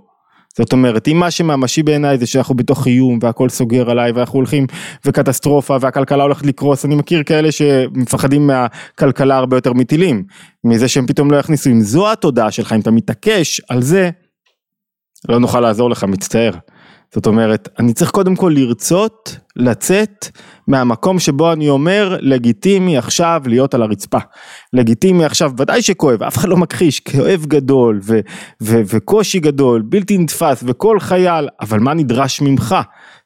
זאת 0.56 0.72
אומרת, 0.72 1.08
אם 1.08 1.16
מה 1.16 1.30
שממשי 1.30 1.82
בעיניי 1.82 2.18
זה 2.18 2.26
שאנחנו 2.26 2.54
בתוך 2.54 2.86
איום 2.86 3.18
והכל 3.22 3.48
סוגר 3.48 3.90
עליי 3.90 4.12
ואנחנו 4.12 4.38
הולכים 4.38 4.66
וקטסטרופה 5.04 5.76
והכלכלה 5.80 6.22
הולכת 6.22 6.46
לקרוס, 6.46 6.84
אני 6.84 6.94
מכיר 6.94 7.22
כאלה 7.22 7.52
שמפחדים 7.52 8.46
מהכלכלה 8.46 9.36
הרבה 9.36 9.56
יותר 9.56 9.72
מטילים, 9.72 10.24
מזה 10.64 10.88
שהם 10.88 11.06
פתאום 11.06 11.30
לא 11.30 11.36
יכניסו, 11.36 11.70
אם 11.70 11.80
זו 11.80 12.12
התודעה 12.12 12.50
שלך, 12.50 12.72
אם 12.72 12.80
אתה 12.80 12.90
מתעקש 12.90 13.60
על 13.68 13.82
זה, 13.82 14.10
לא 15.28 15.38
נוכל 15.38 15.60
לעזור 15.60 15.90
לך, 15.90 16.04
מצטער. 16.04 16.52
זאת 17.14 17.26
אומרת, 17.26 17.68
אני 17.78 17.92
צריך 17.92 18.10
קודם 18.10 18.36
כל 18.36 18.52
לרצות 18.56 19.36
לצאת 19.56 20.28
מהמקום 20.66 21.18
שבו 21.18 21.52
אני 21.52 21.68
אומר, 21.68 22.16
לגיטימי 22.20 22.98
עכשיו 22.98 23.42
להיות 23.46 23.74
על 23.74 23.82
הרצפה. 23.82 24.18
לגיטימי 24.72 25.24
עכשיו, 25.24 25.52
ודאי 25.58 25.82
שכואב, 25.82 26.22
אף 26.22 26.36
אחד 26.36 26.48
לא 26.48 26.56
מכחיש, 26.56 27.00
כאב 27.00 27.44
גדול 27.46 28.00
ו- 28.02 28.20
ו- 28.62 28.80
וקושי 28.86 29.40
גדול, 29.40 29.82
בלתי 29.82 30.18
נתפס, 30.18 30.64
וכל 30.66 31.00
חייל, 31.00 31.48
אבל 31.60 31.78
מה 31.78 31.94
נדרש 31.94 32.40
ממך? 32.40 32.76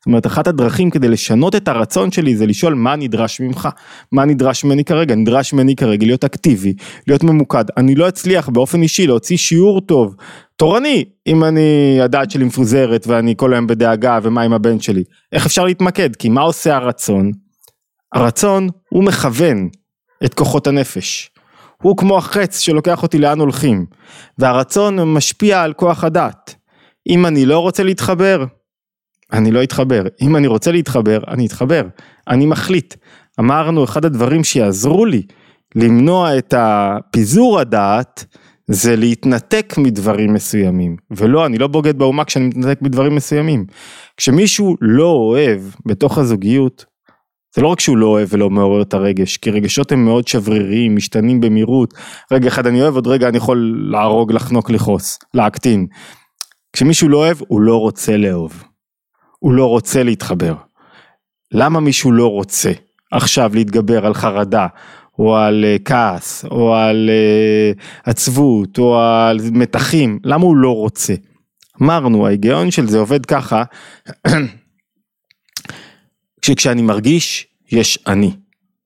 זאת 0.05 0.07
אומרת, 0.07 0.27
אחת 0.27 0.47
הדרכים 0.47 0.91
כדי 0.91 1.09
לשנות 1.09 1.55
את 1.55 1.69
הרצון 1.69 2.11
שלי 2.11 2.37
זה 2.37 2.47
לשאול 2.47 2.75
מה 2.75 2.97
נדרש 2.97 3.41
ממך, 3.41 3.69
מה 4.13 4.25
נדרש 4.25 4.65
ממני 4.65 4.85
כרגע, 4.85 5.15
נדרש 5.15 5.53
ממני 5.53 5.77
כרגע 5.77 6.07
להיות 6.07 6.25
אקטיבי, 6.25 6.75
להיות 7.07 7.25
ממוקד, 7.25 7.65
אני 7.77 7.95
לא 7.95 8.09
אצליח 8.09 8.49
באופן 8.49 8.83
אישי 8.83 9.07
להוציא 9.07 9.37
שיעור 9.37 9.81
טוב, 9.81 10.15
תורני, 10.57 11.05
אם 11.27 11.45
אני, 11.45 11.99
הדעת 12.03 12.31
שלי 12.31 12.45
מפוזרת 12.45 13.07
ואני 13.07 13.35
כל 13.37 13.55
היום 13.55 13.67
בדאגה 13.67 14.19
ומה 14.23 14.43
עם 14.43 14.53
הבן 14.53 14.81
שלי, 14.81 15.05
איך 15.33 15.47
אפשר 15.47 15.65
להתמקד? 15.65 16.17
כי 16.17 16.29
מה 16.29 16.41
עושה 16.41 16.77
הרצון? 16.77 17.31
הרצון 18.15 18.69
הוא 18.89 19.05
מכוון 19.05 19.69
את 20.25 20.35
כוחות 20.35 20.67
הנפש. 20.67 21.31
הוא 21.83 21.97
כמו 21.97 22.19
החץ 22.19 22.59
שלוקח 22.59 23.03
אותי 23.03 23.19
לאן 23.19 23.41
הולכים, 23.41 23.87
והרצון 24.39 25.15
משפיע 25.15 25.63
על 25.63 25.73
כוח 25.73 26.05
הדעת. 26.05 26.55
אם 27.09 27.27
אני 27.27 27.47
לא 27.47 27.59
רוצה 27.59 27.83
להתחבר, 27.83 28.45
אני 29.33 29.51
לא 29.51 29.63
אתחבר. 29.63 30.03
אם 30.23 30.37
אני 30.37 30.47
רוצה 30.47 30.73
להתחבר, 30.73 31.19
אני 31.29 31.47
אתחבר. 31.47 31.83
אני 32.29 32.47
מחליט. 32.47 32.95
אמרנו, 33.41 33.85
אחד 33.85 34.05
הדברים 34.05 34.45
שיעזרו 34.45 35.05
לי 35.05 35.23
למנוע 35.75 36.39
את 36.39 36.55
הפיזור 36.57 37.61
הדעת, 37.61 38.25
זה 38.67 38.97
להתנתק 38.97 39.75
מדברים 39.79 40.35
מסוימים. 40.35 40.97
ולא, 41.11 41.47
אני 41.47 41.59
לא 41.59 41.67
בוגד 41.67 41.99
באומה 41.99 42.25
כשאני 42.25 42.47
מתנתק 42.47 42.83
מדברים 42.83 43.15
מסוימים. 43.15 43.67
כשמישהו 44.17 44.77
לא 44.81 45.07
אוהב 45.07 45.61
בתוך 45.87 46.19
הזוגיות, 46.19 46.85
זה 47.55 47.63
לא 47.63 47.69
רק 47.69 47.81
שהוא 47.81 47.97
לא 47.97 48.07
אוהב 48.07 48.29
ולא 48.33 48.51
מעורר 48.51 48.83
את 48.83 48.95
הרגש, 48.95 49.37
כי 49.37 49.51
רגשות 49.51 49.93
הם 49.93 50.05
מאוד 50.05 50.29
שבריריים, 50.29 50.97
משתנים 50.97 51.41
במהירות. 51.41 51.95
רגע 52.33 52.49
אחד 52.49 52.67
אני 52.67 52.83
אוהב, 52.83 52.95
עוד 52.95 53.07
רגע 53.07 53.29
אני 53.29 53.37
יכול 53.37 53.89
להרוג, 53.91 54.33
לחנוק, 54.33 54.71
לכעוס, 54.71 55.19
להקטין. 55.35 55.87
כשמישהו 56.73 57.09
לא 57.09 57.17
אוהב, 57.17 57.37
הוא 57.49 57.61
לא 57.61 57.77
רוצה 57.77 58.17
לאהוב. 58.17 58.65
הוא 59.39 59.53
לא 59.53 59.67
רוצה 59.67 60.03
להתחבר. 60.03 60.55
למה 61.53 61.81
מישהו 61.81 62.13
לא 62.13 62.27
רוצה 62.27 62.73
עכשיו 63.13 63.51
להתגבר 63.55 64.07
על 64.07 64.15
חרדה, 64.15 64.67
או 65.19 65.37
על 65.37 65.65
uh, 65.65 65.83
כעס, 65.85 66.45
או 66.51 66.75
על 66.75 67.11
uh, 67.11 68.11
עצבות, 68.11 68.79
או 68.79 69.01
על 69.01 69.39
מתחים, 69.53 70.19
למה 70.25 70.45
הוא 70.45 70.57
לא 70.57 70.75
רוצה? 70.75 71.15
אמרנו, 71.83 72.27
ההיגיון 72.27 72.71
של 72.71 72.89
זה 72.89 72.99
עובד 72.99 73.27
ככה, 73.27 73.63
שכשאני 76.45 76.83
מרגיש, 76.83 77.47
יש 77.73 77.99
אני, 78.07 78.31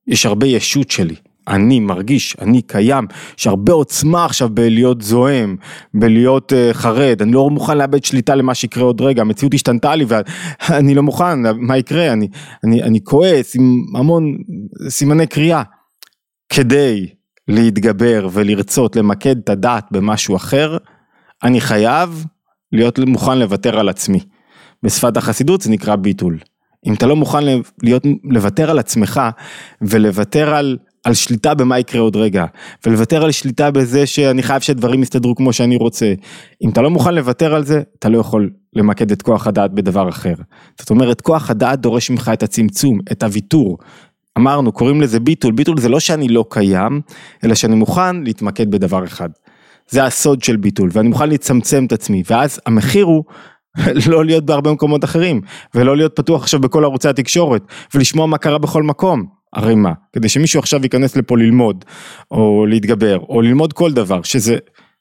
יש 0.07 0.25
הרבה 0.25 0.47
ישות 0.47 0.91
שלי. 0.91 1.15
אני 1.47 1.79
מרגיש, 1.79 2.35
אני 2.41 2.61
קיים, 2.61 3.07
יש 3.39 3.47
הרבה 3.47 3.73
עוצמה 3.73 4.25
עכשיו 4.25 4.49
בלהיות 4.49 5.01
זועם, 5.01 5.55
בלהיות 5.93 6.51
uh, 6.51 6.73
חרד, 6.73 7.21
אני 7.21 7.31
לא 7.31 7.49
מוכן 7.49 7.77
לאבד 7.77 8.03
שליטה 8.03 8.35
למה 8.35 8.55
שיקרה 8.55 8.83
עוד 8.83 9.01
רגע, 9.01 9.21
המציאות 9.21 9.53
השתנתה 9.53 9.95
לי 9.95 10.05
ואני 10.07 10.95
לא 10.97 11.03
מוכן, 11.03 11.39
מה 11.57 11.77
יקרה, 11.77 12.13
אני, 12.13 12.27
אני, 12.63 12.83
אני 12.83 13.03
כועס 13.03 13.55
עם 13.55 13.85
המון 13.95 14.37
סימני 14.89 15.27
קריאה. 15.27 15.63
כדי 16.49 17.07
להתגבר 17.47 18.27
ולרצות 18.31 18.95
למקד 18.95 19.37
את 19.37 19.49
הדעת 19.49 19.85
במשהו 19.91 20.35
אחר, 20.35 20.77
אני 21.43 21.61
חייב 21.61 22.25
להיות 22.71 22.99
מוכן 22.99 23.39
לוותר 23.39 23.79
על 23.79 23.89
עצמי. 23.89 24.19
בשפת 24.83 25.17
החסידות 25.17 25.61
זה 25.61 25.71
נקרא 25.71 25.95
ביטול. 25.95 26.39
אם 26.85 26.93
אתה 26.93 27.05
לא 27.05 27.15
מוכן 27.15 27.43
להיות, 27.83 28.03
לוותר 28.23 28.69
על 28.69 28.79
עצמך 28.79 29.21
ולוותר 29.81 30.55
על 30.55 30.77
על 31.03 31.13
שליטה 31.13 31.53
במה 31.53 31.79
יקרה 31.79 32.01
עוד 32.01 32.15
רגע, 32.15 32.45
ולוותר 32.85 33.23
על 33.23 33.31
שליטה 33.31 33.71
בזה 33.71 34.05
שאני 34.05 34.43
חייב 34.43 34.61
שדברים 34.61 35.03
יסתדרו 35.03 35.35
כמו 35.35 35.53
שאני 35.53 35.75
רוצה. 35.75 36.13
אם 36.61 36.69
אתה 36.69 36.81
לא 36.81 36.89
מוכן 36.89 37.15
לוותר 37.15 37.55
על 37.55 37.65
זה, 37.65 37.81
אתה 37.99 38.09
לא 38.09 38.17
יכול 38.17 38.49
למקד 38.73 39.11
את 39.11 39.21
כוח 39.21 39.47
הדעת 39.47 39.73
בדבר 39.73 40.09
אחר. 40.09 40.33
זאת 40.79 40.89
אומרת, 40.89 41.21
כוח 41.21 41.49
הדעת 41.49 41.79
דורש 41.79 42.09
ממך 42.09 42.31
את 42.33 42.43
הצמצום, 42.43 42.99
את 43.11 43.23
הוויתור. 43.23 43.77
אמרנו, 44.37 44.71
קוראים 44.71 45.01
לזה 45.01 45.19
ביטול, 45.19 45.53
ביטול 45.53 45.79
זה 45.79 45.89
לא 45.89 45.99
שאני 45.99 46.27
לא 46.27 46.45
קיים, 46.49 47.01
אלא 47.43 47.55
שאני 47.55 47.75
מוכן 47.75 48.23
להתמקד 48.23 48.71
בדבר 48.71 49.03
אחד. 49.03 49.29
זה 49.89 50.03
הסוד 50.03 50.43
של 50.43 50.57
ביטול, 50.57 50.89
ואני 50.93 51.09
מוכן 51.09 51.29
לצמצם 51.29 51.85
את 51.85 51.91
עצמי, 51.91 52.23
ואז 52.29 52.59
המחיר 52.65 53.05
הוא 53.05 53.23
לא 54.11 54.25
להיות 54.25 54.45
בהרבה 54.45 54.73
מקומות 54.73 55.03
אחרים, 55.03 55.41
ולא 55.75 55.97
להיות 55.97 56.15
פתוח 56.15 56.41
עכשיו 56.41 56.59
בכל 56.59 56.83
ערוצי 56.83 57.09
התקשורת, 57.09 57.61
ולשמוע 57.93 58.25
מה 58.25 58.37
קרה 58.37 58.57
בכל 58.57 58.83
מקום. 58.83 59.25
הרי 59.53 59.75
מה? 59.75 59.93
כדי 60.13 60.29
שמישהו 60.29 60.59
עכשיו 60.59 60.83
ייכנס 60.83 61.15
לפה 61.15 61.37
ללמוד, 61.37 61.85
או 62.31 62.65
להתגבר, 62.65 63.19
או 63.29 63.41
ללמוד 63.41 63.73
כל 63.73 63.91
דבר, 63.91 64.21
שזה, 64.21 64.57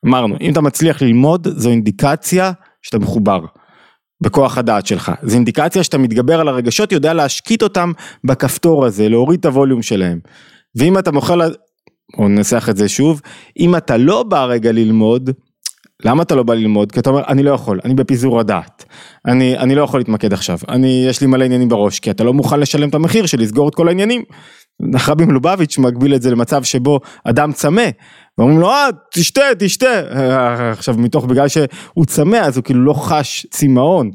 אמרנו, 0.06 0.36
אם 0.40 0.52
אתה 0.52 0.60
מצליח 0.60 1.02
ללמוד, 1.02 1.48
זו 1.56 1.70
אינדיקציה 1.70 2.52
שאתה 2.82 2.98
מחובר. 2.98 3.40
בכוח 4.20 4.58
הדעת 4.58 4.86
שלך, 4.86 5.12
זו 5.22 5.34
אינדיקציה 5.34 5.82
שאתה 5.82 5.98
מתגבר 5.98 6.40
על 6.40 6.48
הרגשות, 6.48 6.92
יודע 6.92 7.14
להשקיט 7.14 7.62
אותם 7.62 7.92
בכפתור 8.24 8.86
הזה, 8.86 9.08
להוריד 9.08 9.40
את 9.40 9.46
הווליום 9.46 9.82
שלהם. 9.82 10.18
ואם 10.76 10.98
אתה 10.98 11.12
מוכר, 11.12 11.38
או 12.18 12.28
ננסח 12.28 12.68
את 12.70 12.76
זה 12.76 12.88
שוב, 12.88 13.20
אם 13.58 13.76
אתה 13.76 13.96
לא 13.96 14.22
בא 14.22 14.44
רגע 14.44 14.72
ללמוד, 14.72 15.30
למה 16.04 16.22
אתה 16.22 16.34
לא 16.34 16.42
בא 16.42 16.54
ללמוד? 16.54 16.92
כי 16.92 17.00
אתה 17.00 17.10
אומר, 17.10 17.22
אני 17.28 17.42
לא 17.42 17.50
יכול, 17.50 17.80
אני 17.84 17.94
בפיזור 17.94 18.40
הדעת. 18.40 18.84
אני, 19.26 19.58
אני 19.58 19.74
לא 19.74 19.82
יכול 19.82 20.00
להתמקד 20.00 20.32
עכשיו, 20.32 20.58
אני, 20.68 21.04
יש 21.08 21.20
לי 21.20 21.26
מלא 21.26 21.44
עניינים 21.44 21.68
בראש, 21.68 22.00
כי 22.00 22.10
אתה 22.10 22.24
לא 22.24 22.34
מוכן 22.34 22.60
לשלם 22.60 22.88
את 22.88 22.94
המחיר 22.94 23.26
של 23.26 23.40
לסגור 23.40 23.68
את 23.68 23.74
כל 23.74 23.88
העניינים. 23.88 24.22
רבי 25.08 25.24
מלובביץ' 25.24 25.78
מגביל 25.78 26.14
את 26.14 26.22
זה 26.22 26.30
למצב 26.30 26.62
שבו 26.62 27.00
אדם 27.24 27.52
צמא, 27.52 27.82
ואומרים 28.38 28.58
לו, 28.60 28.70
אה, 28.70 28.88
תשתה, 29.14 29.42
תשתה. 29.58 30.00
עכשיו, 30.72 30.94
מתוך, 30.98 31.24
בגלל 31.24 31.48
שהוא 31.48 32.04
צמא, 32.06 32.36
אז 32.36 32.56
הוא 32.56 32.64
כאילו 32.64 32.84
לא 32.84 32.92
חש 32.92 33.46
צמאון. 33.50 34.10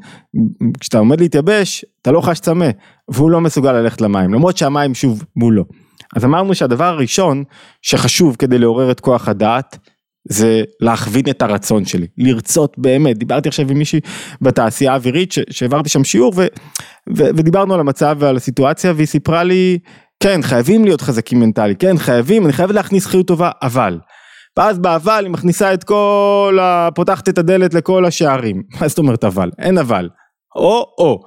כשאתה 0.79 0.97
עומד 0.97 1.21
להתייבש, 1.21 1.85
אתה 2.01 2.11
לא 2.11 2.21
חש 2.21 2.39
צמא, 2.39 2.69
והוא 3.09 3.31
לא 3.31 3.41
מסוגל 3.41 3.71
ללכת 3.71 4.01
למים, 4.01 4.33
למרות 4.33 4.57
שהמים 4.57 4.95
שוב 4.95 5.23
מולו. 5.35 5.63
אז 6.15 6.25
אמרנו 6.25 6.55
שהדבר 6.55 6.85
הראשון 6.85 7.43
שחשוב 7.81 8.35
כדי 8.39 8.57
לעורר 8.57 8.91
את 8.91 8.99
כוח 8.99 9.27
הדעת, 9.27 9.77
זה 10.29 10.63
להכווין 10.79 11.25
את 11.29 11.41
הרצון 11.41 11.85
שלי, 11.85 12.07
לרצות 12.17 12.75
באמת, 12.77 13.17
דיברתי 13.17 13.49
עכשיו 13.49 13.69
עם 13.69 13.77
מישהי 13.77 13.99
בתעשייה 14.41 14.91
האווירית 14.91 15.33
שהעברתי 15.49 15.89
שם 15.89 16.03
שיעור 16.03 16.33
ו, 16.35 16.47
ו, 17.17 17.23
ודיברנו 17.35 17.73
על 17.73 17.79
המצב 17.79 18.17
ועל 18.19 18.35
הסיטואציה 18.35 18.93
והיא 18.95 19.07
סיפרה 19.07 19.43
לי, 19.43 19.79
כן 20.19 20.41
חייבים 20.41 20.85
להיות 20.85 21.01
חזקים 21.01 21.39
מנטלי, 21.39 21.75
כן 21.75 21.97
חייבים, 21.97 22.45
אני 22.45 22.53
חייב 22.53 22.71
להכניס 22.71 23.05
חיות 23.05 23.27
טובה, 23.27 23.51
אבל, 23.61 23.99
ואז 24.57 24.79
באבל 24.79 25.23
היא 25.23 25.31
מכניסה 25.31 25.73
את 25.73 25.83
כל, 25.83 26.57
ה... 26.61 26.89
פותחת 26.95 27.29
את 27.29 27.37
הדלת 27.37 27.73
לכל 27.73 28.05
השערים, 28.05 28.63
מה 28.81 28.87
זאת 28.87 28.97
אומרת 28.97 29.23
אבל, 29.23 29.51
אין 29.59 29.77
אבל, 29.77 30.09
או 30.55 30.93
או, 30.97 31.19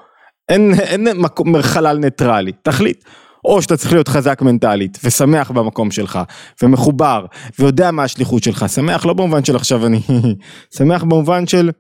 אין, 0.49 0.75
אין 0.75 1.09
מקום, 1.17 1.62
חלל 1.62 1.99
ניטרלי, 1.99 2.53
תחליט. 2.62 3.05
או 3.45 3.62
שאתה 3.62 3.77
צריך 3.77 3.93
להיות 3.93 4.09
חזק 4.09 4.43
מנטלית 4.43 4.99
ושמח 5.05 5.51
במקום 5.51 5.91
שלך 5.91 6.19
ומחובר 6.62 7.27
ויודע 7.59 7.91
מה 7.91 8.03
השליחות 8.03 8.43
שלך, 8.43 8.65
שמח 8.69 9.07
לא 9.07 9.12
במובן 9.12 9.45
של 9.45 9.57
עכשיו 9.57 9.87
אני, 9.87 10.01
שמח 10.77 11.03
במובן 11.03 11.47
של 11.47 11.71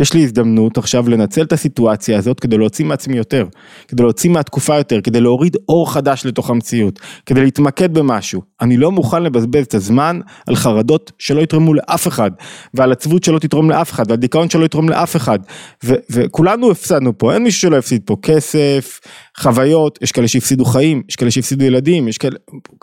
יש 0.00 0.12
לי 0.12 0.22
הזדמנות 0.24 0.78
עכשיו 0.78 1.08
לנצל 1.08 1.42
את 1.42 1.52
הסיטואציה 1.52 2.18
הזאת 2.18 2.40
כדי 2.40 2.58
להוציא 2.58 2.84
מעצמי 2.84 3.16
יותר, 3.16 3.46
כדי 3.88 4.02
להוציא 4.02 4.30
מהתקופה 4.30 4.76
יותר, 4.76 5.00
כדי 5.00 5.20
להוריד 5.20 5.56
אור 5.68 5.92
חדש 5.92 6.26
לתוך 6.26 6.50
המציאות, 6.50 7.00
כדי 7.26 7.40
להתמקד 7.40 7.94
במשהו. 7.94 8.42
אני 8.60 8.76
לא 8.76 8.92
מוכן 8.92 9.22
לבזבז 9.22 9.64
את 9.64 9.74
הזמן 9.74 10.20
על 10.46 10.56
חרדות 10.56 11.12
שלא 11.18 11.40
יתרמו 11.40 11.74
לאף 11.74 12.08
אחד, 12.08 12.30
ועל 12.74 12.92
עצבות 12.92 13.24
שלא 13.24 13.38
תתרום 13.38 13.70
לאף 13.70 13.92
אחד, 13.92 14.04
ועל 14.08 14.18
דיכאון 14.18 14.50
שלא 14.50 14.64
יתרום 14.64 14.88
לאף 14.88 15.16
אחד. 15.16 15.38
ו- 15.84 15.94
וכולנו 16.10 16.70
הפסדנו 16.70 17.18
פה, 17.18 17.34
אין 17.34 17.42
מישהו 17.42 17.60
שלא 17.60 17.76
הפסיד 17.76 18.02
פה 18.04 18.16
כסף, 18.22 19.00
חוויות, 19.38 19.98
יש 20.02 20.12
כאלה 20.12 20.28
שהפסידו 20.28 20.64
חיים, 20.64 21.02
יש 21.08 21.16
כאלה 21.16 21.30
שהפסידו 21.30 21.64
ילדים, 21.64 22.08
יש 22.08 22.18
כאלה, 22.18 22.36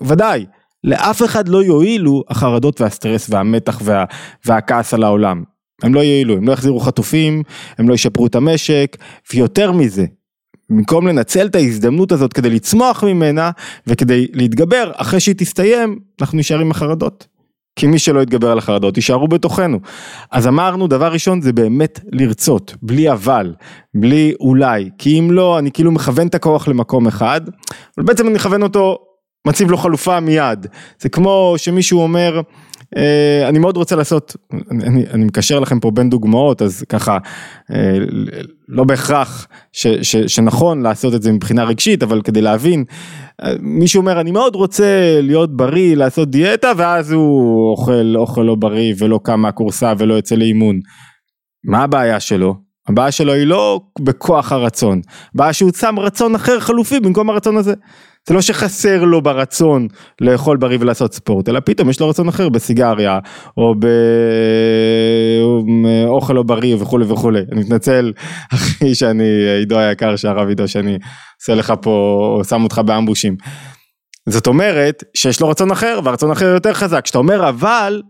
ודאי. 0.04 0.46
לאף 0.84 1.24
אחד 1.24 1.48
לא 1.48 1.64
יועילו 1.64 2.24
החרדות 2.30 2.82
והסטרס 2.82 3.30
והמתח 3.30 3.82
וה, 3.84 4.06
והכעס 4.46 4.94
על 4.94 5.04
העולם. 5.04 5.44
הם 5.84 5.94
לא 5.94 6.00
יעילו, 6.00 6.38
הם 6.38 6.48
לא 6.48 6.54
יחזירו 6.54 6.80
חטופים, 6.80 7.44
הם 7.78 7.90
לא 7.90 7.94
ישפרו 7.94 8.28
את 8.28 8.36
המשק, 8.36 8.98
ויותר 9.34 9.72
מזה, 9.72 10.06
במקום 10.70 11.08
לנצל 11.08 11.48
את 11.48 11.56
ההזדמנות 11.56 12.12
הזאת 12.12 12.34
כדי 12.34 12.50
לצמוח 12.50 13.04
ממנה 13.04 13.52
וכדי 13.88 14.28
להתגבר, 14.34 14.92
אחרי 14.96 15.20
שהיא 15.20 15.36
תסתיים, 15.38 16.00
אנחנו 16.22 16.38
נשארים 16.38 16.66
עם 16.66 16.72
החרדות. 16.72 17.28
כי 17.76 17.88
מי 17.88 18.00
שלא 18.00 18.22
יתגבר 18.22 18.52
על 18.52 18.58
החרדות 18.58 18.98
יישארו 18.98 19.28
בתוכנו. 19.28 19.80
אז 20.32 20.48
אמרנו, 20.48 20.88
דבר 20.88 21.14
ראשון 21.14 21.42
זה 21.42 21.54
באמת 21.54 22.00
לרצות, 22.12 22.76
בלי 22.82 23.12
אבל, 23.12 23.54
בלי 23.96 24.34
אולי, 24.40 24.90
כי 24.98 25.20
אם 25.20 25.32
לא, 25.32 25.60
אני 25.60 25.72
כאילו 25.72 25.92
מכוון 25.92 26.28
את 26.28 26.36
הכוח 26.36 26.68
למקום 26.68 27.08
אחד, 27.08 27.42
אבל 27.98 28.06
בעצם 28.06 28.28
אני 28.28 28.36
מכוון 28.36 28.64
אותו, 28.64 28.98
מציב 29.48 29.72
לו 29.72 29.78
חלופה 29.78 30.20
מיד. 30.20 30.68
זה 31.00 31.10
כמו 31.10 31.54
שמישהו 31.58 32.02
אומר, 32.02 32.42
אני 33.48 33.60
מאוד 33.60 33.78
רוצה 33.78 33.96
לעשות, 33.96 34.36
אני, 34.72 35.06
אני 35.14 35.26
מקשר 35.26 35.60
לכם 35.60 35.80
פה 35.80 35.92
בין 35.92 36.10
דוגמאות, 36.10 36.62
אז 36.62 36.84
ככה, 36.90 37.18
אה, 37.74 37.98
לא 38.68 38.84
בהכרח 38.84 39.48
ש, 39.72 39.88
ש, 39.88 40.16
שנכון 40.16 40.82
לעשות 40.82 41.14
את 41.14 41.22
זה 41.22 41.32
מבחינה 41.32 41.64
רגשית, 41.64 42.04
אבל 42.04 42.22
כדי 42.22 42.42
להבין, 42.42 42.84
אה, 43.44 43.54
מישהו 43.60 44.00
אומר, 44.00 44.22
אני 44.22 44.32
מאוד 44.32 44.56
רוצה 44.56 45.20
להיות 45.22 45.58
בריא, 45.58 45.96
לעשות 45.96 46.30
דיאטה, 46.30 46.72
ואז 46.78 47.12
הוא 47.12 47.72
אוכל 47.72 48.16
אוכל 48.16 48.42
לא 48.42 48.56
בריא 48.56 48.94
ולא 48.98 49.20
קם 49.24 49.40
מהכורסה 49.40 49.94
ולא 49.98 50.14
יוצא 50.14 50.36
לאימון. 50.36 50.80
מה 51.64 51.84
הבעיה 51.84 52.20
שלו? 52.20 52.56
הבעיה 52.90 53.12
שלו 53.12 53.34
היא 53.34 53.48
לא 53.48 53.82
בכוח 54.00 54.52
הרצון, 54.52 55.02
הבעיה 55.36 55.54
שהוא 55.54 55.72
שם 55.80 56.00
רצון 56.00 56.36
אחר 56.36 56.60
חלופי 56.60 57.00
במקום 57.00 57.30
הרצון 57.30 57.58
הזה. 57.58 57.74
זה 58.28 58.34
לא 58.34 58.42
שחסר 58.42 59.04
לו 59.04 59.22
ברצון 59.22 59.88
לאכול 60.22 60.58
בריא 60.58 60.78
ולעשות 60.82 61.14
ספורט, 61.14 61.50
אלא 61.50 61.60
פתאום 61.60 61.90
יש 61.90 62.00
לו 62.00 62.10
רצון 62.10 62.28
אחר 62.28 62.50
בסיגריה, 62.50 63.20
או 63.58 63.76
באוכל 66.08 66.34
לא 66.34 66.44
בריא 66.44 66.76
וכולי 66.80 67.06
וכולי. 67.06 67.42
אני 67.52 67.62
מתנצל, 67.62 68.14
אחי 68.54 68.96
שאני, 68.96 69.50
עידו 69.60 69.78
היקר, 69.78 70.16
שהרב 70.16 70.48
עידו, 70.48 70.68
שאני 70.68 70.98
עושה 71.42 71.56
לך 71.56 71.74
פה, 71.82 72.42
שם 72.50 72.64
אותך 72.64 72.82
באמבושים. 72.86 73.36
זאת 74.30 74.48
אומרת 74.48 75.04
שיש 75.14 75.42
לו 75.42 75.50
רצון 75.50 75.72
אחר, 75.72 76.00
והרצון 76.04 76.32
אחר 76.32 76.46
יותר 76.46 76.74
חזק. 76.74 77.04
כשאתה 77.04 77.18
אומר 77.18 77.50
אבל, 77.50 78.02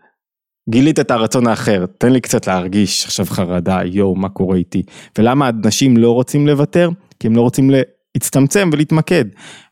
גילית 0.69 0.99
את 0.99 1.11
הרצון 1.11 1.47
האחר, 1.47 1.85
תן 1.97 2.11
לי 2.11 2.21
קצת 2.21 2.47
להרגיש 2.47 3.05
עכשיו 3.05 3.25
חרדה, 3.25 3.79
יואו, 3.85 4.15
מה 4.15 4.29
קורה 4.29 4.57
איתי? 4.57 4.83
ולמה 5.17 5.49
אנשים 5.49 5.97
לא 5.97 6.11
רוצים 6.11 6.47
לוותר? 6.47 6.89
כי 7.19 7.27
הם 7.27 7.35
לא 7.35 7.41
רוצים 7.41 7.69
להצטמצם 8.15 8.69
ולהתמקד, 8.73 9.25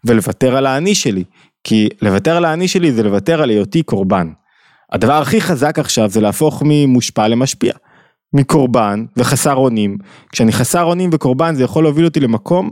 ולוותר 0.05 0.57
על 0.57 0.65
האני 0.65 0.95
שלי. 0.95 1.23
כי 1.63 1.89
לוותר 2.01 2.37
על 2.37 2.45
האני 2.45 2.67
שלי 2.67 2.91
זה 2.91 3.03
לוותר 3.03 3.41
על 3.41 3.49
היותי 3.49 3.83
קורבן. 3.83 4.27
הדבר 4.91 5.21
הכי 5.21 5.41
חזק 5.41 5.79
עכשיו 5.79 6.09
זה 6.09 6.21
להפוך 6.21 6.63
ממושפע 6.65 7.27
למשפיע. 7.27 7.73
מקורבן 8.33 9.05
וחסר 9.17 9.55
אונים. 9.55 9.97
כשאני 10.31 10.51
חסר 10.51 10.83
אונים 10.83 11.09
וקורבן 11.13 11.55
זה 11.55 11.63
יכול 11.63 11.83
להוביל 11.83 12.05
אותי 12.05 12.19
למקום 12.19 12.69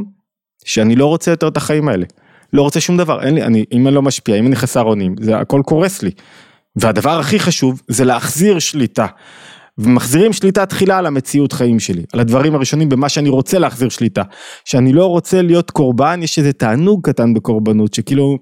שאני 0.65 0.95
לא 0.95 1.06
רוצה 1.06 1.32
יותר 1.32 1.47
את 1.47 1.58
החיים 1.58 1.88
האלה. 1.88 2.06
לא 2.54 2.62
רוצה 2.62 2.80
שום 2.80 2.97
דבר, 2.97 3.23
אין 3.23 3.36
לי, 3.36 3.43
אני, 3.43 3.65
אם 3.71 3.88
אני 3.88 3.95
לא 3.95 4.01
משפיע, 4.01 4.36
אם 4.36 4.47
אני 4.47 4.56
חסר 4.56 4.84
אונים, 4.84 5.15
זה 5.19 5.38
הכל 5.38 5.62
קורס 5.65 6.01
לי. 6.04 6.12
והדבר 6.75 7.19
הכי 7.19 7.39
חשוב 7.39 7.82
זה 7.88 8.06
להחזיר 8.06 8.60
שליטה. 8.60 9.06
ומחזירים 9.78 10.34
שליטה 10.34 10.66
תחילה 10.66 10.98
על 10.98 11.06
המציאות 11.06 11.54
חיים 11.54 11.80
שלי, 11.80 12.04
על 12.14 12.20
הדברים 12.20 12.56
הראשונים 12.56 12.90
במה 12.90 13.10
שאני 13.10 13.30
רוצה 13.30 13.60
להחזיר 13.60 13.90
שליטה. 13.90 14.24
שאני 14.66 14.94
לא 14.94 15.06
רוצה 15.06 15.42
להיות 15.42 15.72
קורבן, 15.72 16.20
יש 16.24 16.40
איזה 16.40 16.54
תענוג 16.54 17.10
קטן 17.10 17.34
בקורבנות, 17.34 17.94
שכאילו, 17.94 18.38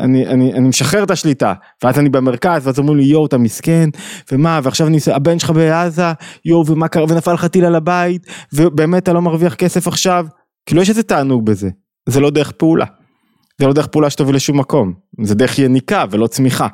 אני, 0.00 0.26
אני, 0.26 0.52
אני 0.52 0.68
משחרר 0.68 1.02
את 1.02 1.10
השליטה, 1.10 1.54
ואז 1.84 1.98
אני 1.98 2.08
במרכז, 2.08 2.66
ואז 2.66 2.78
אומרים 2.78 2.98
לי 2.98 3.04
יואו 3.04 3.26
אתה 3.26 3.38
מסכן, 3.38 3.88
ומה, 4.32 4.60
ועכשיו 4.62 4.86
אני, 4.86 4.98
הבן 5.12 5.38
שלך 5.38 5.50
בעזה, 5.50 6.12
יואו 6.44 6.66
ומה 6.66 6.88
קרה, 6.88 7.04
ונפל 7.08 7.32
לך 7.32 7.44
טיל 7.44 7.64
על 7.64 7.74
הבית, 7.74 8.26
ובאמת 8.52 9.02
אתה 9.02 9.12
לא 9.12 9.22
מרוויח 9.22 9.54
כסף 9.54 9.88
עכשיו, 9.88 10.26
כאילו 10.66 10.82
יש 10.82 10.88
איזה 10.88 11.02
תענוג 11.02 11.46
בזה, 11.46 11.68
זה 12.08 12.20
לא 12.20 12.30
דרך 12.30 12.52
פעולה. 12.52 12.86
זה 13.60 13.66
לא 13.66 13.72
דרך 13.72 13.86
פעולה 13.86 14.10
שתוביל 14.10 14.36
לשום 14.36 14.58
מקום, 14.58 14.92
זה 15.22 15.34
דרך 15.34 15.58
יניקה 15.58 16.04
ולא 16.10 16.26
צמיחה. 16.26 16.66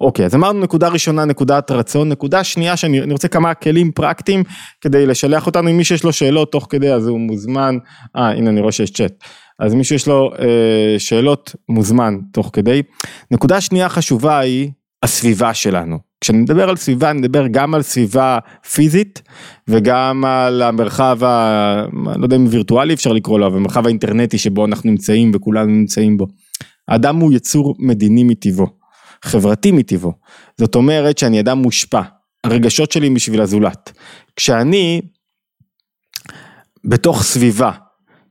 אוקיי, 0.00 0.26
אז 0.26 0.34
אמרנו 0.34 0.60
נקודה 0.60 0.88
ראשונה, 0.88 1.24
נקודת 1.24 1.70
רצון, 1.70 2.08
נקודה 2.08 2.44
שנייה 2.44 2.76
שאני 2.76 3.12
רוצה 3.12 3.28
כמה 3.28 3.54
כלים 3.54 3.92
פרקטיים 3.92 4.44
כדי 4.80 5.06
לשלח 5.06 5.46
אותנו, 5.46 5.70
אם 5.70 5.76
מי 5.76 5.84
שיש 5.84 6.04
לו 6.04 6.12
שאלות 6.12 6.52
תוך 6.52 6.66
כדי 6.70 6.92
אז 6.92 7.06
הוא 7.06 7.20
מוזמן, 7.20 7.78
אה 8.16 8.30
הנה 8.30 8.50
אני 8.50 8.60
רואה 8.60 8.72
שיש 8.72 8.90
צ'אט, 8.90 9.12
אז 9.58 9.74
מי 9.74 9.84
שיש 9.84 10.08
לו 10.08 10.30
אה, 10.38 10.98
שאלות 10.98 11.54
מוזמן 11.68 12.18
תוך 12.32 12.50
כדי. 12.52 12.82
נקודה 13.30 13.60
שנייה 13.60 13.88
חשובה 13.88 14.38
היא 14.38 14.70
הסביבה 15.02 15.54
שלנו. 15.54 15.98
כשאני 16.20 16.38
מדבר 16.38 16.68
על 16.68 16.76
סביבה, 16.76 17.10
אני 17.10 17.18
מדבר 17.18 17.46
גם 17.46 17.74
על 17.74 17.82
סביבה 17.82 18.38
פיזית 18.72 19.22
וגם 19.68 20.24
על 20.24 20.62
המרחב, 20.62 21.24
ה... 21.24 21.86
לא 22.16 22.24
יודע 22.24 22.36
אם 22.36 22.46
וירטואלי 22.50 22.94
אפשר 22.94 23.12
לקרוא 23.12 23.38
לו, 23.38 23.46
אבל 23.46 23.56
המרחב 23.56 23.86
האינטרנטי 23.86 24.38
שבו 24.38 24.64
אנחנו 24.64 24.90
נמצאים 24.90 25.30
וכולנו 25.34 25.70
נמצאים 25.70 26.16
בו. 26.16 26.26
האדם 26.88 27.16
הוא 27.16 27.32
יצור 27.32 27.74
מדיני 27.78 28.24
מטבעו, 28.24 28.66
חברתי 29.24 29.72
מטבעו. 29.72 30.12
זאת 30.58 30.74
אומרת 30.74 31.18
שאני 31.18 31.40
אדם 31.40 31.58
מושפע, 31.58 32.02
הרגשות 32.44 32.92
שלי 32.92 33.10
בשביל 33.10 33.40
הזולת. 33.40 33.92
כשאני 34.36 35.00
בתוך 36.84 37.22
סביבה 37.22 37.70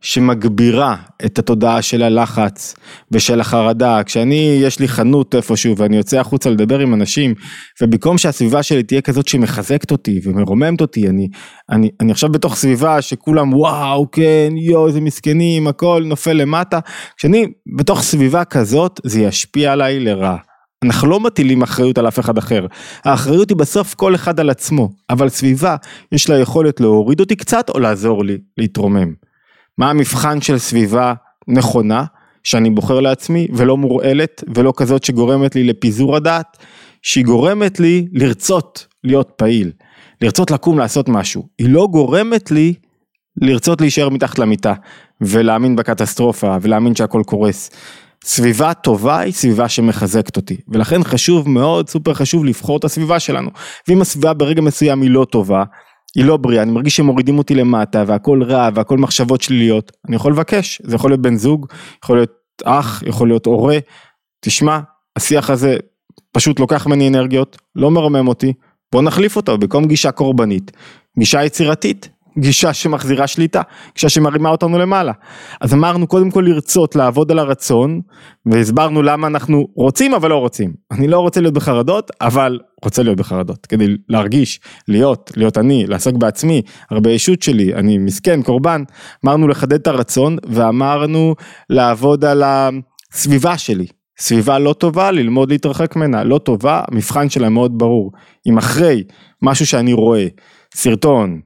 שמגבירה 0.02 0.96
את 1.26 1.40
התודעה 1.40 1.82
של 1.82 2.04
הלחץ 2.04 2.76
ושל 3.12 3.40
החרדה, 3.40 4.04
כשאני, 4.04 4.60
יש 4.62 4.80
לי 4.80 4.88
חנות 4.88 5.36
איפשהו 5.36 5.78
ואני 5.78 5.98
יוצא 5.98 6.20
החוצה 6.20 6.50
לדבר 6.50 6.80
עם 6.80 6.94
אנשים, 6.94 7.34
ובמקום 7.82 8.18
שהסביבה 8.18 8.64
שלי 8.64 8.84
תהיה 8.84 9.02
כזאת 9.02 9.28
שמחזקת 9.28 9.92
אותי 9.92 10.22
ומרוממת 10.24 10.82
אותי, 10.82 11.08
אני, 11.08 11.28
אני, 11.70 11.90
אני 12.00 12.12
עכשיו 12.12 12.32
בתוך 12.32 12.56
סביבה 12.56 13.02
שכולם 13.02 13.54
וואו, 13.54 14.12
כן, 14.12 14.54
יואו, 14.56 14.88
איזה 14.88 15.02
מסכנים, 15.02 15.68
הכל 15.68 16.04
נופל 16.06 16.34
למטה, 16.34 16.80
כשאני 17.18 17.46
בתוך 17.78 18.02
סביבה 18.02 18.46
כזאת, 18.46 19.00
זה 19.04 19.22
ישפיע 19.22 19.72
עליי 19.72 20.00
לרעה. 20.00 20.38
אנחנו 20.86 21.08
לא 21.08 21.20
מטילים 21.20 21.62
אחריות 21.62 21.98
על 21.98 22.08
אף 22.08 22.20
אחד 22.20 22.38
אחר, 22.38 22.66
האחריות 23.06 23.50
היא 23.50 23.58
בסוף 23.58 23.94
כל 23.94 24.16
אחד 24.16 24.40
על 24.40 24.50
עצמו, 24.50 24.90
אבל 25.10 25.30
סביבה 25.30 25.76
יש 26.12 26.30
לה 26.30 26.40
יכולת 26.40 26.80
להוריד 26.80 27.20
אותי 27.20 27.36
קצת 27.36 27.70
או 27.70 27.80
לעזור 27.80 28.26
לי 28.26 28.38
להתרומם. 28.58 29.31
מה 29.82 29.90
המבחן 29.90 30.42
של 30.42 30.58
סביבה 30.58 31.14
נכונה, 31.48 32.04
שאני 32.44 32.70
בוחר 32.70 33.00
לעצמי 33.00 33.48
ולא 33.54 33.78
מורעלת 33.78 34.44
ולא 34.56 34.74
כזאת 34.78 35.04
שגורמת 35.04 35.56
לי 35.56 35.64
לפיזור 35.64 36.16
הדעת, 36.16 36.58
שהיא 37.02 37.26
גורמת 37.26 37.80
לי 37.80 38.08
לרצות 38.14 38.88
להיות 39.04 39.32
פעיל, 39.36 39.72
לרצות 40.22 40.52
לקום 40.52 40.80
לעשות 40.80 41.10
משהו, 41.10 41.48
היא 41.60 41.70
לא 41.70 41.88
גורמת 41.92 42.52
לי 42.52 42.74
לרצות 43.42 43.82
להישאר 43.82 44.10
מתחת 44.10 44.40
למיטה 44.40 44.74
ולהאמין 45.22 45.76
בקטסטרופה 45.76 46.58
ולהאמין 46.62 46.96
שהכל 46.96 47.22
קורס. 47.26 47.70
סביבה 48.24 48.74
טובה 48.74 49.20
היא 49.20 49.34
סביבה 49.34 49.70
שמחזקת 49.70 50.38
אותי, 50.38 50.58
ולכן 50.68 51.04
חשוב 51.04 51.50
מאוד, 51.50 51.90
סופר 51.90 52.14
חשוב 52.14 52.46
לבחור 52.46 52.78
את 52.78 52.84
הסביבה 52.84 53.20
שלנו. 53.20 53.50
ואם 53.88 54.02
הסביבה 54.02 54.34
ברגע 54.34 54.62
מסוים 54.62 55.02
היא 55.02 55.10
לא 55.10 55.26
טובה, 55.32 55.64
היא 56.16 56.26
לא 56.26 56.38
בריאה, 56.38 56.64
אני 56.64 56.72
מרגיש 56.72 56.96
שמורידים 56.96 57.38
אותי 57.38 57.56
למטה 57.56 58.04
והכל 58.08 58.44
רע 58.44 58.70
והכל 58.76 58.98
מחשבות 58.98 59.42
שליליות, 59.42 59.92
אני 60.08 60.16
יכול 60.16 60.32
לבקש, 60.32 60.82
זה 60.84 60.96
יכול 60.96 61.12
להיות 61.12 61.22
בן 61.22 61.36
זוג, 61.36 61.68
יכול 62.04 62.18
להיות 62.18 62.32
אח, 62.64 63.04
יכול 63.06 63.28
להיות 63.28 63.46
הורה, 63.46 63.78
תשמע, 64.46 64.80
השיח 65.16 65.50
הזה 65.50 65.78
פשוט 66.32 66.60
לוקח 66.60 66.88
ממני 66.88 67.08
אנרגיות, 67.08 67.58
לא 67.76 67.92
מרומם 67.92 68.28
אותי, 68.28 68.54
בוא 68.92 69.02
נחליף 69.02 69.36
אותו 69.36 69.58
במקום 69.58 69.86
גישה 69.86 70.12
קורבנית, 70.12 70.72
גישה 71.20 71.44
יצירתית, 71.44 72.10
גישה 72.38 72.74
שמחזירה 72.74 73.28
שליטה, 73.28 73.62
גישה 73.94 74.10
שמרימה 74.10 74.50
אותנו 74.50 74.80
למעלה. 74.80 75.12
אז 75.62 75.74
אמרנו 75.74 76.08
קודם 76.08 76.32
כל 76.32 76.44
לרצות 76.48 76.96
לעבוד 76.96 77.32
על 77.32 77.40
הרצון, 77.40 78.02
והסברנו 78.46 79.02
למה 79.02 79.28
אנחנו 79.28 79.68
רוצים 79.76 80.14
אבל 80.14 80.30
לא 80.30 80.38
רוצים. 80.38 80.74
אני 80.92 81.08
לא 81.08 81.20
רוצה 81.20 81.42
להיות 81.42 81.54
בחרדות, 81.54 82.12
אבל 82.22 82.60
רוצה 82.84 83.04
להיות 83.04 83.18
בחרדות, 83.18 83.66
כדי 83.66 83.88
להרגיש, 84.10 84.60
להיות, 84.88 85.32
להיות 85.38 85.58
אני, 85.58 85.86
לעסוק 85.88 86.16
בעצמי, 86.16 86.62
הרבה 86.90 87.12
ישות 87.12 87.42
שלי, 87.42 87.74
אני 87.76 87.98
מסכן, 87.98 88.42
קורבן. 88.42 88.84
אמרנו 89.26 89.48
לחדד 89.48 89.74
את 89.74 89.88
הרצון, 89.88 90.38
ואמרנו 90.48 91.36
לעבוד 91.70 92.26
על 92.26 92.44
הסביבה 92.46 93.58
שלי. 93.58 93.86
סביבה 94.20 94.60
לא 94.60 94.74
טובה, 94.74 95.12
ללמוד 95.12 95.52
להתרחק 95.52 95.96
ממנה, 95.96 96.24
לא 96.24 96.38
טובה, 96.38 96.82
המבחן 96.88 97.30
שלה 97.30 97.50
מאוד 97.50 97.78
ברור. 97.78 98.12
אם 98.48 98.58
אחרי 98.58 99.04
משהו 99.42 99.66
שאני 99.66 99.94
רואה, 99.94 100.28
סרטון, 100.76 101.40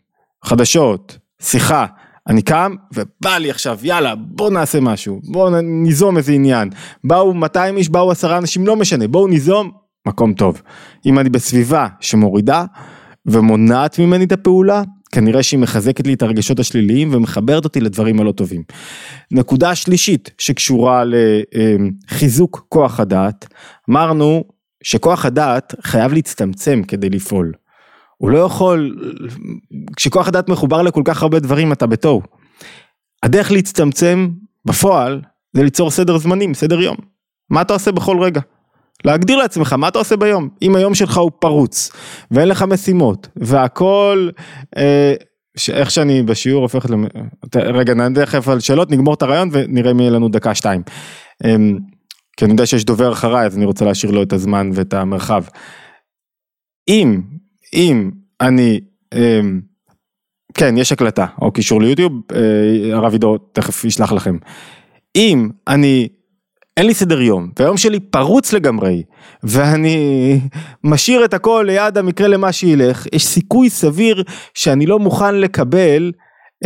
חדשות, 0.45 1.17
שיחה, 1.41 1.86
אני 2.27 2.41
קם 2.41 2.75
ובא 2.93 3.38
לי 3.38 3.49
עכשיו 3.51 3.79
יאללה 3.84 4.15
בוא 4.15 4.49
נעשה 4.49 4.79
משהו, 4.79 5.19
בוא 5.23 5.49
ניזום 5.63 6.17
איזה 6.17 6.31
עניין, 6.31 6.69
באו 7.03 7.34
200 7.34 7.77
איש, 7.77 7.89
באו 7.89 8.12
10 8.12 8.38
אנשים, 8.38 8.67
לא 8.67 8.75
משנה, 8.75 9.08
בואו 9.08 9.27
ניזום, 9.27 9.71
מקום 10.08 10.34
טוב. 10.34 10.62
אם 11.05 11.19
אני 11.19 11.29
בסביבה 11.29 11.88
שמורידה 11.99 12.65
ומונעת 13.25 13.99
ממני 13.99 14.25
את 14.25 14.31
הפעולה, 14.31 14.81
כנראה 15.12 15.43
שהיא 15.43 15.60
מחזקת 15.60 16.08
לי 16.08 16.13
את 16.13 16.21
הרגשות 16.21 16.60
השליליים 16.60 17.13
ומחברת 17.13 17.63
אותי 17.63 17.81
לדברים 17.81 18.19
הלא 18.19 18.31
טובים. 18.31 18.63
נקודה 19.31 19.75
שלישית 19.75 20.31
שקשורה 20.38 21.03
לחיזוק 21.05 22.65
כוח 22.69 22.99
הדעת, 22.99 23.47
אמרנו 23.89 24.43
שכוח 24.84 25.25
הדעת 25.25 25.75
חייב 25.81 26.13
להצטמצם 26.13 26.81
כדי 26.88 27.10
לפעול. 27.10 27.51
הוא 28.17 28.30
לא 28.30 28.38
יכול, 28.38 28.97
כשכוח 29.95 30.28
הדעת 30.28 30.49
מחובר 30.49 30.82
לכל 30.82 31.01
כך 31.06 31.21
הרבה 31.21 31.39
דברים 31.39 31.71
אתה 31.71 31.88
בתוהו. 31.88 32.21
הדרך 33.23 33.51
להצטמצם 33.51 34.30
בפועל 34.65 35.21
זה 35.54 35.63
ליצור 35.63 35.91
סדר 35.91 36.17
זמנים, 36.17 36.54
סדר 36.54 36.82
יום. 36.82 36.97
מה 37.49 37.62
אתה 37.62 37.73
עושה 37.73 37.91
בכל 37.91 38.19
רגע? 38.21 38.41
להגדיר 39.06 39.38
לעצמך 39.38 39.73
מה 39.73 39.88
אתה 39.88 39.99
עושה 39.99 40.17
ביום. 40.17 40.49
אם 40.62 40.75
היום 40.75 40.95
שלך 40.95 41.17
הוא 41.17 41.32
פרוץ 41.39 41.91
ואין 42.32 42.47
לך 42.47 42.63
משימות 42.63 43.28
והכל, 43.36 44.30
אה, 44.78 45.13
איך 45.73 45.91
שאני 45.91 46.23
בשיעור 46.23 46.62
הופכת, 46.62 46.89
למ... 46.89 47.06
רגע 47.56 47.93
נענה 47.93 48.25
תכף 48.25 48.47
על 48.47 48.60
שאלות, 48.60 48.91
נגמור 48.91 49.13
את 49.13 49.21
הרעיון 49.21 49.49
ונראה 49.51 49.93
מי 49.93 50.04
יהיה 50.04 50.12
לנו 50.12 50.30
דקה 50.30 50.56
שתיים. 50.56 50.82
אה, 51.45 51.56
כי 52.38 52.45
אני 52.45 52.54
יודע 52.54 52.65
שיש 52.65 52.86
דובר 52.86 53.12
אחריי 53.12 53.45
אז 53.45 53.58
אני 53.58 53.65
רוצה 53.65 53.86
להשאיר 53.86 54.12
לו 54.12 54.23
את 54.23 54.34
הזמן 54.34 54.69
ואת 54.73 54.93
המרחב. 54.93 55.43
אם 56.88 57.21
אם 57.73 58.12
אני, 58.41 58.80
אמ, 59.13 59.62
כן 60.54 60.78
יש 60.78 60.91
הקלטה 60.91 61.25
או 61.41 61.51
קישור 61.51 61.82
ליוטיוב, 61.82 62.13
אה, 62.36 62.95
הרב 62.97 63.13
עידו 63.13 63.38
תכף 63.38 63.86
ישלח 63.86 64.12
לכם. 64.12 64.38
אם 65.15 65.49
אני, 65.67 66.08
אין 66.78 66.86
לי 66.86 66.93
סדר 66.93 67.21
יום 67.21 67.49
והיום 67.60 67.78
שלי 67.78 67.99
פרוץ 67.99 68.54
לגמרי 68.54 69.04
ואני 69.43 70.39
משאיר 70.84 71.25
את 71.25 71.34
הכל 71.34 71.63
ליד 71.67 71.97
המקרה 71.97 72.28
למה 72.28 72.51
שילך, 72.51 73.08
יש 73.13 73.25
סיכוי 73.25 73.69
סביר 73.69 74.23
שאני 74.54 74.86
לא 74.86 74.99
מוכן 74.99 75.36
לקבל 75.36 76.12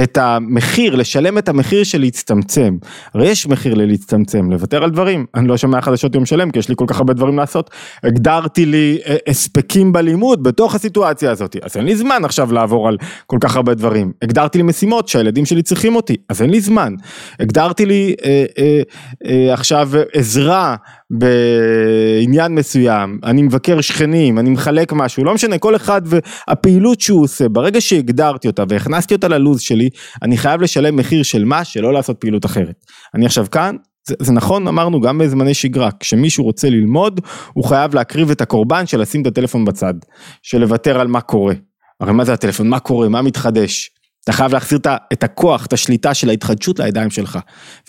את 0.03 0.17
המחיר, 0.17 0.95
לשלם 0.95 1.37
את 1.37 1.49
המחיר 1.49 1.83
של 1.83 1.99
להצטמצם. 1.99 2.77
הרי 3.13 3.27
יש 3.27 3.47
מחיר 3.47 3.73
ללהצטמצם, 3.73 4.51
לוותר 4.51 4.83
על 4.83 4.89
דברים. 4.89 5.25
אני 5.35 5.47
לא 5.47 5.57
שומע 5.57 5.81
חדשות 5.81 6.15
יום 6.15 6.25
שלם 6.25 6.51
כי 6.51 6.59
יש 6.59 6.69
לי 6.69 6.75
כל 6.77 6.85
כך 6.87 6.97
הרבה 6.97 7.13
דברים 7.13 7.37
לעשות. 7.37 7.69
הגדרתי 8.03 8.65
לי 8.65 8.99
אה, 9.07 9.15
הספקים 9.27 9.91
בלימוד 9.91 10.43
בתוך 10.43 10.75
הסיטואציה 10.75 11.31
הזאת, 11.31 11.55
אז 11.63 11.77
אין 11.77 11.85
לי 11.85 11.95
זמן 11.95 12.25
עכשיו 12.25 12.53
לעבור 12.53 12.87
על 12.87 12.97
כל 13.25 13.37
כך 13.41 13.55
הרבה 13.55 13.73
דברים. 13.73 14.11
הגדרתי 14.21 14.57
לי 14.57 14.63
משימות 14.63 15.07
שהילדים 15.07 15.45
שלי 15.45 15.61
צריכים 15.63 15.95
אותי, 15.95 16.15
אז 16.29 16.41
אין 16.41 16.49
לי 16.49 16.61
זמן. 16.61 16.93
הגדרתי 17.39 17.85
לי 17.85 18.15
אה, 18.25 18.45
אה, 18.57 18.81
אה, 19.25 19.53
עכשיו 19.53 19.89
עזרה 20.13 20.75
בעניין 21.11 22.55
מסוים, 22.55 23.19
אני 23.23 23.41
מבקר 23.41 23.81
שכנים, 23.81 24.39
אני 24.39 24.49
מחלק 24.49 24.93
משהו, 24.93 25.23
לא 25.23 25.33
משנה, 25.33 25.57
כל 25.57 25.75
אחד 25.75 26.01
והפעילות 26.05 27.01
שהוא 27.01 27.23
עושה, 27.23 27.49
ברגע 27.49 27.81
שהגדרתי 27.81 28.47
אותה 28.47 28.63
והכנסתי 28.69 29.13
אותה 29.13 29.27
ללו"ז 29.27 29.61
שלי, 29.61 29.89
אני 30.21 30.37
חייב 30.37 30.61
לשלם 30.61 30.95
מחיר 30.95 31.23
של 31.23 31.45
מה, 31.45 31.63
שלא 31.63 31.93
לעשות 31.93 32.17
פעילות 32.17 32.45
אחרת. 32.45 32.85
אני 33.15 33.25
עכשיו 33.25 33.45
כאן, 33.51 33.75
זה, 34.07 34.15
זה 34.19 34.33
נכון, 34.33 34.67
אמרנו 34.67 35.01
גם 35.01 35.17
בזמני 35.17 35.53
שגרה, 35.53 35.89
כשמישהו 35.99 36.43
רוצה 36.43 36.69
ללמוד, 36.69 37.21
הוא 37.53 37.63
חייב 37.63 37.95
להקריב 37.95 38.31
את 38.31 38.41
הקורבן 38.41 38.85
של 38.85 39.01
לשים 39.01 39.21
את 39.21 39.27
הטלפון 39.27 39.65
בצד, 39.65 39.93
של 40.41 40.57
לוותר 40.57 40.99
על 40.99 41.07
מה 41.07 41.21
קורה. 41.21 41.53
הרי 41.99 42.13
מה 42.13 42.25
זה 42.25 42.33
הטלפון, 42.33 42.69
מה 42.69 42.79
קורה, 42.79 43.09
מה 43.09 43.21
מתחדש, 43.21 43.89
אתה 44.23 44.31
חייב 44.31 44.53
להחזיר 44.53 44.79
את 45.13 45.23
הכוח, 45.23 45.65
את 45.65 45.73
השליטה 45.73 46.13
של 46.13 46.29
ההתחדשות 46.29 46.79
לידיים 46.79 47.09
שלך. 47.09 47.39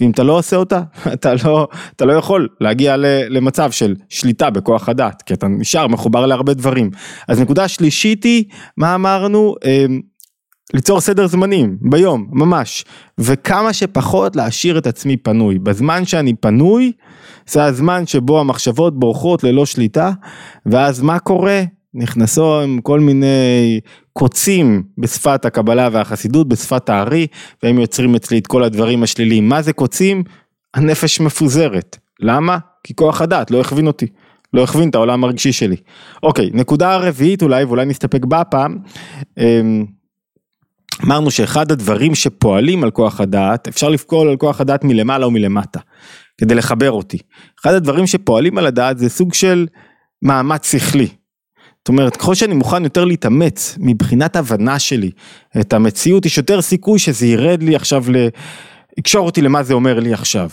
ואם 0.01 0.11
אתה 0.11 0.23
לא 0.23 0.39
עושה 0.39 0.57
אותה, 0.57 0.83
אתה 1.15 1.33
לא, 1.45 1.69
אתה 1.97 2.05
לא 2.05 2.13
יכול 2.13 2.49
להגיע 2.61 2.97
למצב 3.29 3.71
של 3.71 3.95
שליטה 4.09 4.51
בכוח 4.51 4.89
הדת, 4.89 5.23
כי 5.27 5.35
אתה 5.35 5.49
נשאר 5.49 5.87
מחובר 5.87 6.27
להרבה 6.27 6.55
דברים. 6.55 6.91
אז 7.29 7.41
נקודה 7.41 7.69
שלישית 7.69 8.25
היא, 8.25 8.45
מה 8.77 8.95
אמרנו? 8.95 9.55
אמ, 9.65 10.01
ליצור 10.75 11.01
סדר 11.01 11.27
זמנים, 11.27 11.77
ביום, 11.81 12.27
ממש. 12.31 12.85
וכמה 13.19 13.73
שפחות 13.73 14.37
להשאיר 14.37 14.79
את 14.79 14.87
עצמי 14.87 15.17
פנוי. 15.17 15.59
בזמן 15.59 16.05
שאני 16.05 16.35
פנוי, 16.35 16.93
זה 17.47 17.65
הזמן 17.65 18.07
שבו 18.07 18.41
המחשבות 18.41 18.99
בורחות 18.99 19.45
ללא 19.45 19.67
שליטה, 19.67 20.11
ואז 20.67 21.03
מה 21.03 21.19
קורה? 21.19 21.63
נכנסו 21.95 22.61
עם 22.61 22.81
כל 22.81 23.01
מיני 23.01 23.81
קוצים 24.13 24.83
בשפת 24.99 25.45
הקבלה 25.45 25.89
והחסידות, 25.93 26.49
בשפת 26.49 26.89
הארי, 26.89 27.27
והם 27.63 27.79
יוצרים 27.79 28.15
אצלי 28.15 28.39
את 28.39 28.47
כל 28.47 28.65
הדברים 28.65 29.03
השליליים. 29.03 29.49
מה 29.49 29.63
זה 29.63 29.73
קוצים? 29.73 30.25
הנפש 30.75 31.21
מפוזרת. 31.21 31.99
למה? 32.21 32.59
כי 32.85 32.95
כוח 32.95 33.21
הדעת 33.21 33.51
לא 33.51 33.61
הכווין 33.61 33.87
אותי. 33.87 34.07
לא 34.55 34.65
הכווין 34.65 34.91
את 34.91 34.95
העולם 34.95 35.25
הרגשי 35.25 35.53
שלי. 35.53 35.77
אוקיי, 36.23 36.51
נקודה 36.53 36.97
רביעית 36.97 37.43
אולי, 37.43 37.65
ואולי 37.65 37.87
נסתפק 37.87 38.25
בה 38.25 38.45
פעם. 38.45 38.79
אמ, 39.39 39.85
אמרנו 41.05 41.31
שאחד 41.31 41.73
הדברים 41.73 42.15
שפועלים 42.15 42.85
על 42.85 42.91
כוח 42.91 43.21
הדעת, 43.21 43.69
אפשר 43.69 43.89
לפקול 43.89 44.29
על 44.29 44.37
כוח 44.37 44.61
הדעת 44.61 44.85
מלמעלה 44.85 45.27
או 45.27 45.31
מלמטה, 45.31 45.81
כדי 46.39 46.55
לחבר 46.55 46.91
אותי. 46.91 47.19
אחד 47.61 47.75
הדברים 47.75 48.07
שפועלים 48.07 48.59
על 48.59 48.67
הדעת 48.67 48.99
זה 48.99 49.09
סוג 49.09 49.35
של 49.35 49.67
מאמץ 50.23 50.73
שכלי. 50.73 51.09
זאת 51.81 51.89
אומרת, 51.89 52.17
ככל 52.17 52.35
שאני 52.35 52.55
מוכן 52.55 52.85
יותר 52.85 53.05
להתאמץ 53.05 53.77
מבחינת 53.81 54.37
הבנה 54.37 54.79
שלי 54.79 55.11
את 55.61 55.73
המציאות, 55.73 56.27
יש 56.27 56.39
יותר 56.39 56.63
סיכוי 56.63 56.99
שזה 56.99 57.27
ירד 57.27 57.63
לי 57.63 57.77
עכשיו, 57.77 58.05
ל... 58.09 58.29
יקשור 58.99 59.27
אותי 59.27 59.43
למה 59.43 59.63
זה 59.63 59.75
אומר 59.75 60.01
לי 60.01 60.13
עכשיו. 60.13 60.51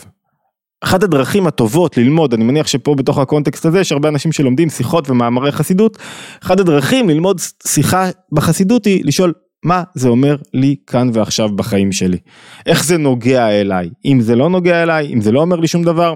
אחת 0.80 1.02
הדרכים 1.02 1.46
הטובות 1.46 1.96
ללמוד, 1.96 2.34
אני 2.34 2.44
מניח 2.44 2.66
שפה 2.66 2.94
בתוך 2.94 3.18
הקונטקסט 3.18 3.66
הזה 3.66 3.80
יש 3.80 3.92
הרבה 3.92 4.08
אנשים 4.08 4.32
שלומדים 4.32 4.70
שיחות 4.70 5.10
ומאמרי 5.10 5.52
חסידות, 5.52 5.98
אחת 6.42 6.60
הדרכים 6.60 7.08
ללמוד 7.08 7.40
שיחה 7.66 8.10
בחסידות 8.32 8.84
היא 8.84 9.04
לשאול 9.04 9.32
מה 9.64 9.82
זה 9.94 10.08
אומר 10.08 10.36
לי 10.54 10.76
כאן 10.86 11.10
ועכשיו 11.12 11.48
בחיים 11.56 11.92
שלי. 11.92 12.18
איך 12.66 12.84
זה 12.84 12.98
נוגע 12.98 13.48
אליי, 13.60 13.90
אם 14.04 14.20
זה 14.20 14.36
לא 14.36 14.50
נוגע 14.50 14.82
אליי, 14.82 15.12
אם 15.14 15.20
זה 15.20 15.32
לא 15.32 15.40
אומר 15.40 15.56
לי 15.56 15.68
שום 15.68 15.84
דבר, 15.84 16.14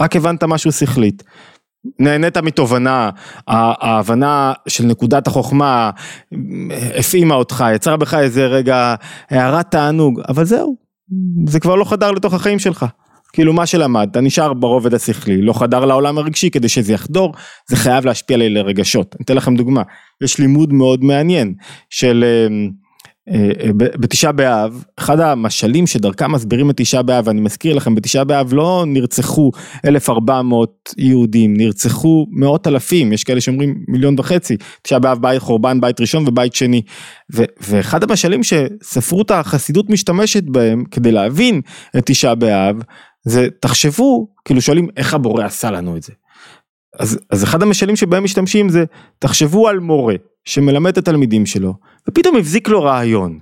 רק 0.00 0.16
הבנת 0.16 0.44
משהו 0.44 0.72
שכלית. 0.72 1.22
נהנית 1.98 2.36
מתובנה, 2.36 3.10
ההבנה 3.46 4.52
של 4.68 4.84
נקודת 4.84 5.26
החוכמה 5.26 5.90
הפעימה 6.98 7.34
אותך, 7.34 7.64
יצרה 7.74 7.96
בך 7.96 8.14
איזה 8.14 8.46
רגע 8.46 8.94
הערת 9.30 9.70
תענוג, 9.70 10.20
אבל 10.28 10.44
זהו, 10.44 10.76
זה 11.46 11.60
כבר 11.60 11.74
לא 11.74 11.84
חדר 11.84 12.10
לתוך 12.10 12.34
החיים 12.34 12.58
שלך. 12.58 12.86
כאילו 13.32 13.52
מה 13.52 13.66
שלמדת 13.66 14.16
נשאר 14.16 14.52
ברובד 14.52 14.94
השכלי, 14.94 15.42
לא 15.42 15.52
חדר 15.52 15.84
לעולם 15.84 16.18
הרגשי 16.18 16.50
כדי 16.50 16.68
שזה 16.68 16.92
יחדור, 16.92 17.34
זה 17.68 17.76
חייב 17.76 18.04
להשפיע 18.06 18.36
עלי 18.36 18.50
לרגשות. 18.50 19.14
אני 19.18 19.24
אתן 19.24 19.36
לכם 19.36 19.56
דוגמה, 19.56 19.82
יש 20.24 20.38
לימוד 20.38 20.72
מאוד 20.72 21.04
מעניין 21.04 21.54
של 21.90 22.24
אמ, 22.24 22.70
בתשעה 23.76 24.32
באב, 24.32 24.84
אחד 24.98 25.20
המשלים 25.20 25.86
שדרכם 25.86 26.32
מסבירים 26.32 26.70
את 26.70 26.76
תשעה 26.76 27.02
באב, 27.02 27.28
אני 27.28 27.40
מזכיר 27.40 27.74
לכם, 27.74 27.94
בתשעה 27.94 28.24
באב 28.24 28.52
לא 28.52 28.84
נרצחו 28.86 29.50
1400 29.84 30.94
יהודים, 30.98 31.56
נרצחו 31.56 32.26
מאות 32.30 32.66
אלפים, 32.66 33.12
יש 33.12 33.24
כאלה 33.24 33.40
שאומרים 33.40 33.74
מיליון 33.88 34.14
וחצי, 34.18 34.56
תשעה 34.82 34.98
באב 34.98 35.18
בית 35.22 35.42
חורבן 35.42 35.80
בית 35.80 36.00
ראשון 36.00 36.28
ובית 36.28 36.54
שני, 36.54 36.82
ו, 37.34 37.42
ואחד 37.60 38.02
המשלים 38.02 38.40
שספרות 38.42 39.30
החסידות 39.30 39.90
משתמשת 39.90 40.44
בהם 40.44 40.84
כדי 40.90 41.12
להבין 41.12 41.60
את 41.98 42.06
תשעה 42.06 42.34
באב, 42.34 42.76
זה 43.24 43.48
תחשבו, 43.60 44.28
כאילו 44.44 44.60
שואלים 44.60 44.88
איך 44.96 45.14
הבורא 45.14 45.44
עשה 45.44 45.70
לנו 45.70 45.96
את 45.96 46.02
זה. 46.02 46.12
אז, 46.98 47.18
אז 47.30 47.44
אחד 47.44 47.62
המשלים 47.62 47.96
שבהם 47.96 48.24
משתמשים 48.24 48.68
זה, 48.68 48.84
תחשבו 49.18 49.68
על 49.68 49.78
מורה 49.78 50.14
שמלמד 50.46 50.92
את 50.92 50.98
התלמידים 50.98 51.46
שלו, 51.46 51.74
ופתאום 52.08 52.36
הבזיק 52.36 52.68
לו 52.68 52.82
רעיון. 52.82 53.38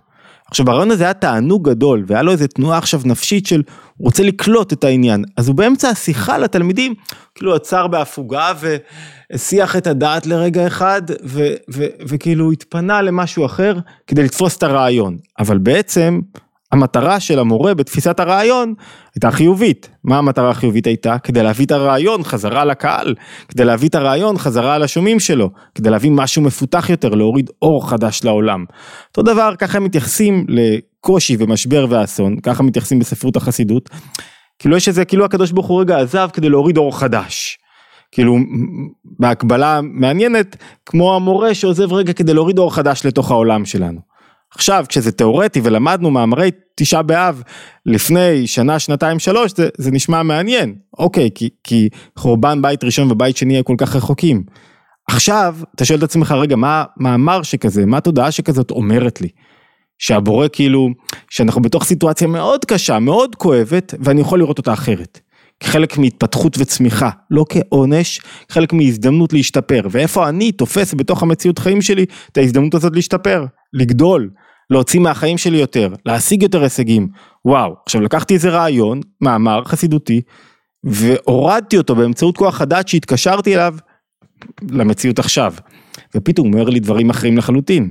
עכשיו 0.50 0.70
הרעיון 0.70 0.90
הזה 0.90 1.04
היה 1.04 1.14
תענוג 1.14 1.68
גדול, 1.68 2.04
והיה 2.06 2.22
לו 2.22 2.32
איזה 2.32 2.48
תנועה 2.48 2.78
עכשיו 2.78 3.00
נפשית 3.04 3.46
של 3.46 3.62
הוא 3.96 4.06
רוצה 4.06 4.22
לקלוט 4.22 4.72
את 4.72 4.84
העניין, 4.84 5.24
אז 5.36 5.48
הוא 5.48 5.56
באמצע 5.56 5.88
השיחה 5.88 6.38
לתלמידים, 6.38 6.94
כאילו 7.34 7.54
עצר 7.54 7.86
בהפוגה 7.86 8.52
והסיח 9.30 9.76
את 9.76 9.86
הדעת 9.86 10.26
לרגע 10.26 10.66
אחד, 10.66 11.02
ו, 11.24 11.54
ו, 11.74 11.84
וכאילו 12.08 12.52
התפנה 12.52 13.02
למשהו 13.02 13.46
אחר 13.46 13.74
כדי 14.06 14.22
לתפוס 14.22 14.56
את 14.56 14.62
הרעיון, 14.62 15.16
אבל 15.38 15.58
בעצם 15.58 16.20
המטרה 16.74 17.20
של 17.20 17.38
המורה 17.38 17.74
בתפיסת 17.74 18.20
הרעיון 18.20 18.74
הייתה 19.14 19.30
חיובית. 19.30 19.88
מה 20.04 20.18
המטרה 20.18 20.50
החיובית 20.50 20.86
הייתה? 20.86 21.18
כדי 21.18 21.42
להביא 21.42 21.66
את 21.66 21.70
הרעיון 21.70 22.22
חזרה 22.22 22.64
לקהל, 22.64 23.14
כדי 23.48 23.64
להביא 23.64 23.88
את 23.88 23.94
הרעיון 23.94 24.38
חזרה 24.38 24.78
לשומעים 24.78 25.20
שלו, 25.20 25.50
כדי 25.74 25.90
להביא 25.90 26.10
משהו 26.10 26.42
מפותח 26.42 26.90
יותר, 26.90 27.08
להוריד 27.08 27.50
אור 27.62 27.90
חדש 27.90 28.24
לעולם. 28.24 28.64
אותו 29.08 29.22
דבר, 29.22 29.54
ככה 29.58 29.80
מתייחסים 29.80 30.46
לקושי 30.48 31.36
ומשבר 31.38 31.86
ואסון, 31.88 32.36
ככה 32.40 32.62
מתייחסים 32.62 32.98
בספרות 32.98 33.36
החסידות. 33.36 33.90
כאילו 34.58 34.76
יש 34.76 34.88
איזה, 34.88 35.04
כאילו 35.04 35.24
הקדוש 35.24 35.52
ברוך 35.52 35.66
הוא 35.66 35.80
רגע 35.80 35.98
עזב 35.98 36.28
כדי 36.32 36.48
להוריד 36.48 36.76
אור 36.76 36.98
חדש. 36.98 37.58
כאילו 38.12 38.36
בהקבלה 39.18 39.80
מעניינת, 39.82 40.56
כמו 40.86 41.16
המורה 41.16 41.54
שעוזב 41.54 41.92
רגע 41.92 42.12
כדי 42.12 42.34
להוריד 42.34 42.58
אור 42.58 42.74
חדש 42.74 43.06
לתוך 43.06 43.30
העולם 43.30 43.64
שלנו. 43.64 44.13
עכשיו 44.54 44.84
כשזה 44.88 45.12
תיאורטי 45.12 45.60
ולמדנו 45.64 46.10
מאמרי 46.10 46.50
תשעה 46.76 47.02
באב 47.02 47.42
לפני 47.86 48.46
שנה 48.46 48.78
שנתיים 48.78 49.18
שלוש 49.18 49.52
זה, 49.56 49.68
זה 49.78 49.90
נשמע 49.90 50.22
מעניין 50.22 50.74
אוקיי 50.98 51.30
כי, 51.34 51.48
כי 51.64 51.88
חורבן 52.18 52.62
בית 52.62 52.84
ראשון 52.84 53.10
ובית 53.10 53.36
שני 53.36 53.62
כל 53.64 53.74
כך 53.78 53.96
רחוקים. 53.96 54.42
עכשיו 55.08 55.56
אתה 55.74 55.84
שואל 55.84 55.98
את 55.98 56.02
עצמך 56.02 56.32
רגע 56.32 56.56
מה 56.56 56.84
מאמר 56.96 57.42
שכזה 57.42 57.86
מה 57.86 57.96
התודעה 57.96 58.30
שכזאת 58.30 58.70
אומרת 58.70 59.20
לי. 59.20 59.28
שהבורא 59.98 60.46
כאילו 60.52 60.88
שאנחנו 61.30 61.62
בתוך 61.62 61.84
סיטואציה 61.84 62.28
מאוד 62.28 62.64
קשה 62.64 62.98
מאוד 62.98 63.34
כואבת 63.34 63.94
ואני 64.00 64.20
יכול 64.20 64.38
לראות 64.38 64.58
אותה 64.58 64.72
אחרת. 64.72 65.20
כחלק 65.60 65.98
מהתפתחות 65.98 66.56
וצמיחה, 66.58 67.10
לא 67.30 67.44
כעונש, 67.48 68.20
חלק 68.50 68.72
מהזדמנות 68.72 69.32
להשתפר, 69.32 69.80
ואיפה 69.90 70.28
אני 70.28 70.52
תופס 70.52 70.94
בתוך 70.94 71.22
המציאות 71.22 71.58
חיים 71.58 71.82
שלי 71.82 72.04
את 72.32 72.36
ההזדמנות 72.38 72.74
הזאת 72.74 72.92
להשתפר, 72.94 73.44
לגדול, 73.72 74.30
להוציא 74.70 75.00
מהחיים 75.00 75.38
שלי 75.38 75.56
יותר, 75.58 75.94
להשיג 76.06 76.42
יותר 76.42 76.62
הישגים. 76.62 77.08
וואו, 77.44 77.74
עכשיו 77.86 78.00
לקחתי 78.00 78.34
איזה 78.34 78.50
רעיון, 78.50 79.00
מאמר 79.20 79.64
חסידותי, 79.64 80.20
והורדתי 80.84 81.78
אותו 81.78 81.94
באמצעות 81.94 82.36
כוח 82.36 82.60
הדעת 82.60 82.88
שהתקשרתי 82.88 83.54
אליו 83.54 83.74
למציאות 84.70 85.18
עכשיו. 85.18 85.54
ופתאום 86.14 86.48
הוא 86.48 86.54
אומר 86.54 86.70
לי 86.70 86.80
דברים 86.80 87.10
אחרים 87.10 87.38
לחלוטין. 87.38 87.90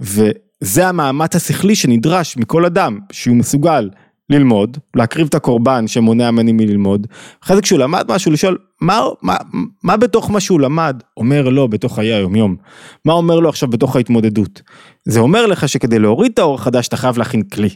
וזה 0.00 0.88
המאמץ 0.88 1.36
השכלי 1.36 1.76
שנדרש 1.76 2.36
מכל 2.36 2.64
אדם, 2.64 2.98
שהוא 3.12 3.36
מסוגל 3.36 3.90
ללמוד, 4.30 4.78
להקריב 4.96 5.26
את 5.26 5.34
הקורבן 5.34 5.86
שמונע 5.86 6.30
ממני 6.30 6.52
מללמוד, 6.52 7.06
אחרי 7.44 7.56
זה 7.56 7.62
כשהוא 7.62 7.78
למד 7.78 8.12
משהו 8.12 8.32
לשאול 8.32 8.58
מה, 8.80 9.00
מה, 9.22 9.36
מה 9.84 9.96
בתוך 9.96 10.30
מה 10.30 10.40
שהוא 10.40 10.60
למד 10.60 11.02
אומר 11.16 11.48
לו 11.48 11.68
בתוך 11.68 11.94
חיי 11.94 12.14
היומיום, 12.14 12.56
מה 13.04 13.12
אומר 13.12 13.40
לו 13.40 13.48
עכשיו 13.48 13.68
בתוך 13.68 13.96
ההתמודדות, 13.96 14.62
זה 15.04 15.20
אומר 15.20 15.46
לך 15.46 15.68
שכדי 15.68 15.98
להוריד 15.98 16.32
את 16.32 16.38
האור 16.38 16.54
החדש 16.54 16.88
אתה 16.88 16.96
חייב 16.96 17.18
להכין 17.18 17.42
כלי, 17.42 17.68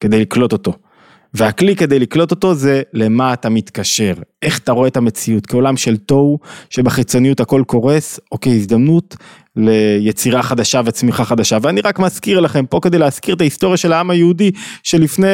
כדי 0.00 0.20
לקלוט 0.20 0.52
אותו. 0.52 0.72
והכלי 1.34 1.76
כדי 1.76 1.98
לקלוט 1.98 2.30
אותו 2.30 2.54
זה 2.54 2.82
למה 2.92 3.32
אתה 3.32 3.48
מתקשר, 3.48 4.14
איך 4.42 4.58
אתה 4.58 4.72
רואה 4.72 4.88
את 4.88 4.96
המציאות? 4.96 5.46
כעולם 5.46 5.76
של 5.76 5.96
תוהו 5.96 6.38
שבחיצוניות 6.70 7.40
הכל 7.40 7.62
קורס, 7.66 8.20
אוקיי 8.32 8.52
הזדמנות 8.52 9.16
ליצירה 9.56 10.42
חדשה 10.42 10.80
וצמיחה 10.84 11.24
חדשה. 11.24 11.58
ואני 11.62 11.80
רק 11.80 11.98
מזכיר 11.98 12.40
לכם 12.40 12.66
פה 12.66 12.78
כדי 12.82 12.98
להזכיר 12.98 13.34
את 13.34 13.40
ההיסטוריה 13.40 13.76
של 13.76 13.92
העם 13.92 14.10
היהודי 14.10 14.50
שלפני 14.82 15.26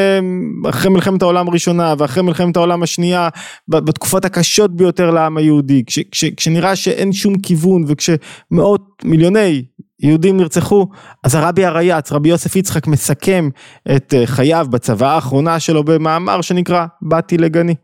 אחרי 0.69 0.91
מלחמת 0.91 1.23
העולם 1.23 1.49
הראשונה 1.49 1.95
ואחרי 1.99 2.23
מלחמת 2.23 2.57
העולם 2.57 2.83
השנייה 2.83 3.29
בתקופות 3.69 4.25
הקשות 4.25 4.77
ביותר 4.77 5.11
לעם 5.11 5.37
היהודי 5.37 5.83
כש, 5.87 5.99
כש, 6.11 6.25
כשנראה 6.25 6.77
שאין 6.77 7.13
שום 7.13 7.39
כיוון 7.39 7.85
וכשמאות 7.87 9.03
מיליוני 9.05 9.63
יהודים 10.01 10.37
נרצחו, 10.37 10.87
אז 11.25 11.35
הרבי 11.35 11.65
הרייץ, 11.65 12.13
רבי 12.13 12.29
יוסף 12.29 12.57
יצחק 12.57 12.87
מסכם 12.87 13.49
את 13.97 14.15
אה, 14.17 14.27
חייו 14.27 14.67
בצוואה 14.71 15.15
האחרונה 15.15 15.61
שלו 15.61 15.85
במאמר 15.85 16.41
שנקרא 16.41 16.87
באתי 17.03 17.39
לגני. 17.39 17.75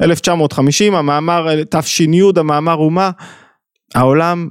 1950 0.00 0.94
המאמר 0.94 1.48
אה, 1.48 1.64
תש"י 1.70 2.06
המאמר 2.36 2.74
אומה, 2.74 3.10
העולם 3.94 4.48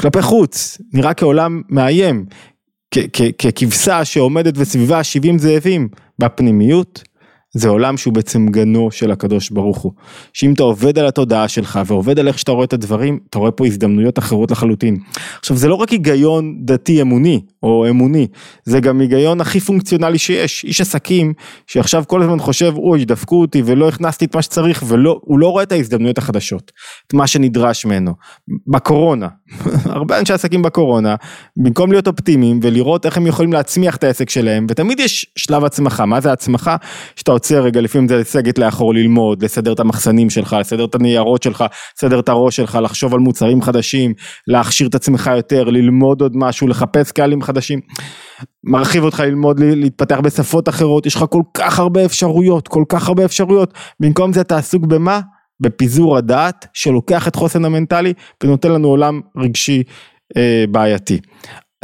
כלפי 0.00 0.22
חוץ 0.22 0.78
נראה 0.92 1.14
כעולם 1.14 1.62
מאיים, 1.68 2.26
ככבשה 3.38 4.04
שעומדת 4.04 4.54
וסביבה 4.56 5.04
70 5.04 5.38
זאבים 5.38 5.88
בפנימיות. 6.18 7.02
זה 7.56 7.68
עולם 7.68 7.96
שהוא 7.96 8.14
בעצם 8.14 8.46
גנו 8.46 8.90
של 8.90 9.10
הקדוש 9.10 9.50
ברוך 9.50 9.78
הוא. 9.78 9.92
שאם 10.32 10.52
אתה 10.52 10.62
עובד 10.62 10.98
על 10.98 11.06
התודעה 11.06 11.48
שלך 11.48 11.80
ועובד 11.86 12.18
על 12.18 12.28
איך 12.28 12.38
שאתה 12.38 12.52
רואה 12.52 12.64
את 12.64 12.72
הדברים, 12.72 13.18
אתה 13.30 13.38
רואה 13.38 13.50
פה 13.50 13.66
הזדמנויות 13.66 14.18
אחרות 14.18 14.50
לחלוטין. 14.50 14.96
עכשיו 15.38 15.56
זה 15.56 15.68
לא 15.68 15.74
רק 15.74 15.88
היגיון 15.88 16.56
דתי 16.60 17.02
אמוני 17.02 17.40
או 17.62 17.86
אמוני, 17.90 18.26
זה 18.64 18.80
גם 18.80 19.00
היגיון 19.00 19.40
הכי 19.40 19.60
פונקציונלי 19.60 20.18
שיש. 20.18 20.64
איש 20.64 20.80
עסקים 20.80 21.32
שעכשיו 21.66 22.04
כל 22.06 22.22
הזמן 22.22 22.38
חושב, 22.38 22.72
אוי, 22.76 23.04
דפקו 23.04 23.40
אותי 23.40 23.62
ולא 23.66 23.88
הכנסתי 23.88 24.24
את 24.24 24.36
מה 24.36 24.42
שצריך, 24.42 24.82
והוא 24.86 25.38
לא 25.38 25.48
רואה 25.48 25.62
את 25.62 25.72
ההזדמנויות 25.72 26.18
החדשות, 26.18 26.72
את 27.06 27.14
מה 27.14 27.26
שנדרש 27.26 27.86
ממנו. 27.86 28.12
בקורונה, 28.66 29.28
הרבה 29.84 30.18
אנשי 30.18 30.32
עסקים 30.32 30.62
בקורונה, 30.62 31.14
במקום 31.56 31.92
להיות 31.92 32.06
אופטימיים 32.06 32.60
ולראות 32.62 33.06
איך 33.06 33.16
הם 33.16 33.26
יכולים 33.26 33.52
להצמיח 33.52 33.96
את 33.96 34.04
העסק 34.04 34.30
שלהם, 34.30 34.66
ותמיד 34.70 35.00
יש 35.00 35.26
שלב 35.36 35.64
הצמחה, 35.64 36.06
מה 36.06 36.20
זה 36.20 36.32
הצמחה? 36.32 36.76
שאתה 37.16 37.32
עוצר 37.46 37.62
רגע, 37.62 37.80
לפעמים 37.80 38.08
זה 38.08 38.16
לסגת 38.16 38.58
לאחור 38.58 38.94
ללמוד, 38.94 39.44
לסדר 39.44 39.72
את 39.72 39.80
המחסנים 39.80 40.30
שלך, 40.30 40.56
לסדר 40.60 40.84
את 40.84 40.94
הניירות 40.94 41.42
שלך, 41.42 41.64
לסדר 41.96 42.18
את 42.18 42.28
הראש 42.28 42.56
שלך, 42.56 42.78
לחשוב 42.82 43.14
על 43.14 43.20
מוצרים 43.20 43.62
חדשים, 43.62 44.14
להכשיר 44.46 44.86
את 44.88 44.94
עצמך 44.94 45.30
יותר, 45.36 45.64
ללמוד 45.64 46.20
עוד 46.20 46.32
משהו, 46.36 46.68
לחפש 46.68 47.12
קהלים 47.12 47.42
חדשים. 47.42 47.80
מרחיב 48.64 49.04
אותך 49.04 49.20
ללמוד, 49.20 49.60
להתפתח 49.60 50.20
בשפות 50.20 50.68
אחרות, 50.68 51.06
יש 51.06 51.14
לך 51.14 51.24
כל 51.30 51.42
כך 51.54 51.78
הרבה 51.78 52.04
אפשרויות, 52.04 52.68
כל 52.68 52.84
כך 52.88 53.08
הרבה 53.08 53.24
אפשרויות, 53.24 53.74
במקום 54.00 54.32
זה 54.32 54.40
אתה 54.40 54.56
עסוק 54.56 54.84
במה? 54.84 55.20
בפיזור 55.60 56.16
הדעת 56.16 56.66
שלוקח 56.72 57.28
את 57.28 57.36
חוסן 57.36 57.64
המנטלי 57.64 58.12
ונותן 58.44 58.72
לנו 58.72 58.88
עולם 58.88 59.20
רגשי 59.36 59.82
אה, 60.36 60.64
בעייתי. 60.70 61.20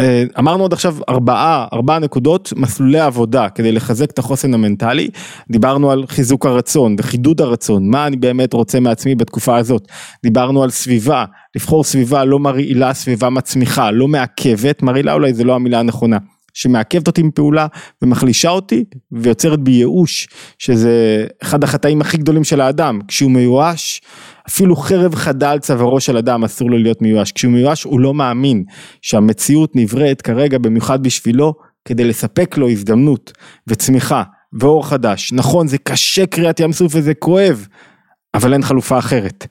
אה, 0.00 0.24
אמרנו 0.38 0.64
עד 0.64 0.72
עכשיו 0.72 0.96
ארבעה, 1.08 1.66
ארבעה 1.72 1.98
נקודות, 1.98 2.52
מסלולי 2.56 3.00
עבודה 3.00 3.48
כדי 3.48 3.72
לחזק 3.72 4.10
את 4.10 4.18
החוסן 4.18 4.54
המנטלי, 4.54 5.08
דיברנו 5.50 5.90
על 5.90 6.06
חיזוק 6.06 6.46
הרצון 6.46 6.96
וחידוד 6.98 7.40
הרצון, 7.40 7.88
מה 7.90 8.06
אני 8.06 8.16
באמת 8.16 8.52
רוצה 8.52 8.80
מעצמי 8.80 9.14
בתקופה 9.14 9.56
הזאת, 9.56 9.88
דיברנו 10.22 10.62
על 10.62 10.70
סביבה, 10.70 11.24
לבחור 11.56 11.84
סביבה 11.84 12.24
לא 12.24 12.38
מרעילה, 12.38 12.94
סביבה 12.94 13.30
מצמיחה, 13.30 13.90
לא 13.90 14.08
מעכבת, 14.08 14.82
מרעילה 14.82 15.12
אולי 15.12 15.34
זה 15.34 15.44
לא 15.44 15.54
המילה 15.54 15.80
הנכונה, 15.80 16.18
שמעכבת 16.54 17.06
אותי 17.06 17.22
מפעולה 17.22 17.66
ומחלישה 18.02 18.50
אותי 18.50 18.84
ויוצרת 19.12 19.60
בי 19.60 19.70
ייאוש, 19.70 20.28
שזה 20.58 21.26
אחד 21.42 21.64
החטאים 21.64 22.00
הכי 22.00 22.16
גדולים 22.16 22.44
של 22.44 22.60
האדם, 22.60 23.00
כשהוא 23.08 23.30
מיואש, 23.30 24.00
אפילו 24.48 24.76
חרב 24.76 25.14
חדה 25.14 25.50
על 25.50 25.58
צווארו 25.58 26.00
של 26.00 26.16
אדם 26.16 26.44
אסור 26.44 26.70
לו 26.70 26.78
להיות 26.78 27.02
מיואש, 27.02 27.32
כשהוא 27.32 27.52
מיואש 27.52 27.82
הוא 27.82 28.00
לא 28.00 28.14
מאמין 28.14 28.64
שהמציאות 29.02 29.76
נבראת 29.76 30.22
כרגע 30.22 30.58
במיוחד 30.58 31.02
בשבילו 31.02 31.54
כדי 31.84 32.04
לספק 32.04 32.56
לו 32.56 32.68
הזדמנות 32.68 33.32
וצמיחה 33.66 34.22
ואור 34.60 34.86
חדש. 34.86 35.32
נכון, 35.32 35.66
זה 35.66 35.78
קשה 35.78 36.26
קריאת 36.26 36.60
ים 36.60 36.72
סוף 36.72 36.92
וזה 36.94 37.14
כואב, 37.14 37.66
אבל 38.34 38.52
אין 38.52 38.62
חלופה 38.62 38.98
אחרת. 38.98 39.46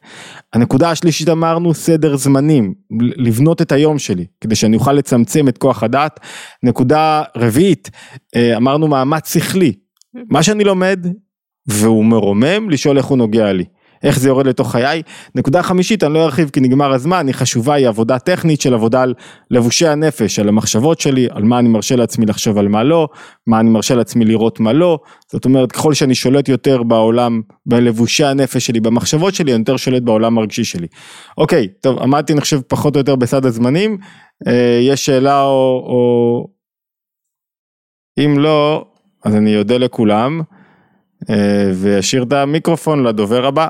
הנקודה 0.54 0.92
השלישית 0.92 1.30
אמרנו 1.30 1.74
סדר 1.74 2.16
זמנים, 2.16 2.74
לבנות 3.00 3.62
את 3.62 3.72
היום 3.72 4.00
שלי, 4.00 4.26
כדי 4.42 4.56
שאני 4.56 4.76
אוכל 4.76 4.94
לצמצם 4.94 5.48
את 5.48 5.58
כוח 5.58 5.84
הדעת. 5.84 6.20
נקודה 6.64 7.24
רביעית, 7.38 7.89
אה, 8.36 8.58
אמרנו 8.58 8.88
מאמץ 8.88 9.34
שכלי, 9.34 9.74
מה 10.30 10.44
שאני 10.44 10.64
לומד 10.64 11.08
והוא 11.68 12.06
מרומם, 12.06 12.70
לשאול 12.70 12.98
איך 12.98 13.06
הוא 13.06 13.18
נוגע 13.18 13.54
לי. 13.54 13.66
איך 14.04 14.20
זה 14.20 14.28
יורד 14.28 14.47
לתוך 14.47 14.72
חיי. 14.72 15.02
נקודה 15.36 15.64
חמישית, 15.64 16.04
אני 16.04 16.14
לא 16.14 16.24
ארחיב 16.24 16.49
כי 16.49 16.60
נגמר 16.60 16.93
הזמן, 16.93 17.28
היא 17.28 17.36
חשובה, 17.36 17.74
היא 17.74 17.88
עבודה 17.88 18.20
טכנית 18.20 18.62
של 18.62 18.74
עבודה 18.74 19.02
על 19.02 19.14
לבושי 19.52 19.88
הנפש, 19.88 20.39
על 20.39 20.49
המחשבות 20.49 20.99
שלי, 20.99 21.28
על 21.32 21.43
מה 21.43 21.60
אני 21.60 21.70
מרשה 21.70 21.95
לעצמי 21.95 22.26
לחשוב 22.26 22.58
על 22.58 22.68
מה 22.68 22.84
לא, 22.84 23.08
מה 23.47 23.60
אני 23.60 23.70
מרשה 23.70 23.95
לעצמי 23.95 24.26
לראות 24.26 24.60
מה 24.60 24.74
לא, 24.74 24.99
זאת 25.32 25.45
אומרת 25.45 25.72
ככל 25.72 25.93
שאני 25.93 26.16
שולט 26.16 26.49
יותר 26.49 26.84
בעולם, 26.84 27.41
בלבושי 27.66 28.24
הנפש 28.24 28.66
שלי, 28.66 28.80
במחשבות 28.80 29.34
שלי, 29.36 29.52
אני 29.52 29.60
יותר 29.60 29.78
שולט 29.78 30.04
בעולם 30.04 30.38
הרגשי 30.38 30.64
שלי. 30.64 30.88
אוקיי, 31.38 31.68
טוב, 31.82 31.99
עמדתי 31.99 32.34
אני 32.34 32.41
חושב 32.41 32.62
פחות 32.68 32.95
או 32.95 32.99
יותר 32.99 33.16
בסד 33.16 33.45
הזמנים, 33.45 33.97
אה, 34.47 34.80
יש 34.82 35.06
שאלה 35.06 35.43
או, 35.43 35.84
או... 35.88 36.47
אם 38.20 38.39
לא, 38.39 38.86
אז 39.26 39.36
אני 39.36 39.58
אודה 39.58 39.78
לכולם. 39.78 40.41
אה, 41.30 41.72
ואשאיר 41.74 42.24
את 42.24 42.34
המיקרופון 42.34 43.04
לדובר 43.04 43.45
הבא. 43.45 43.68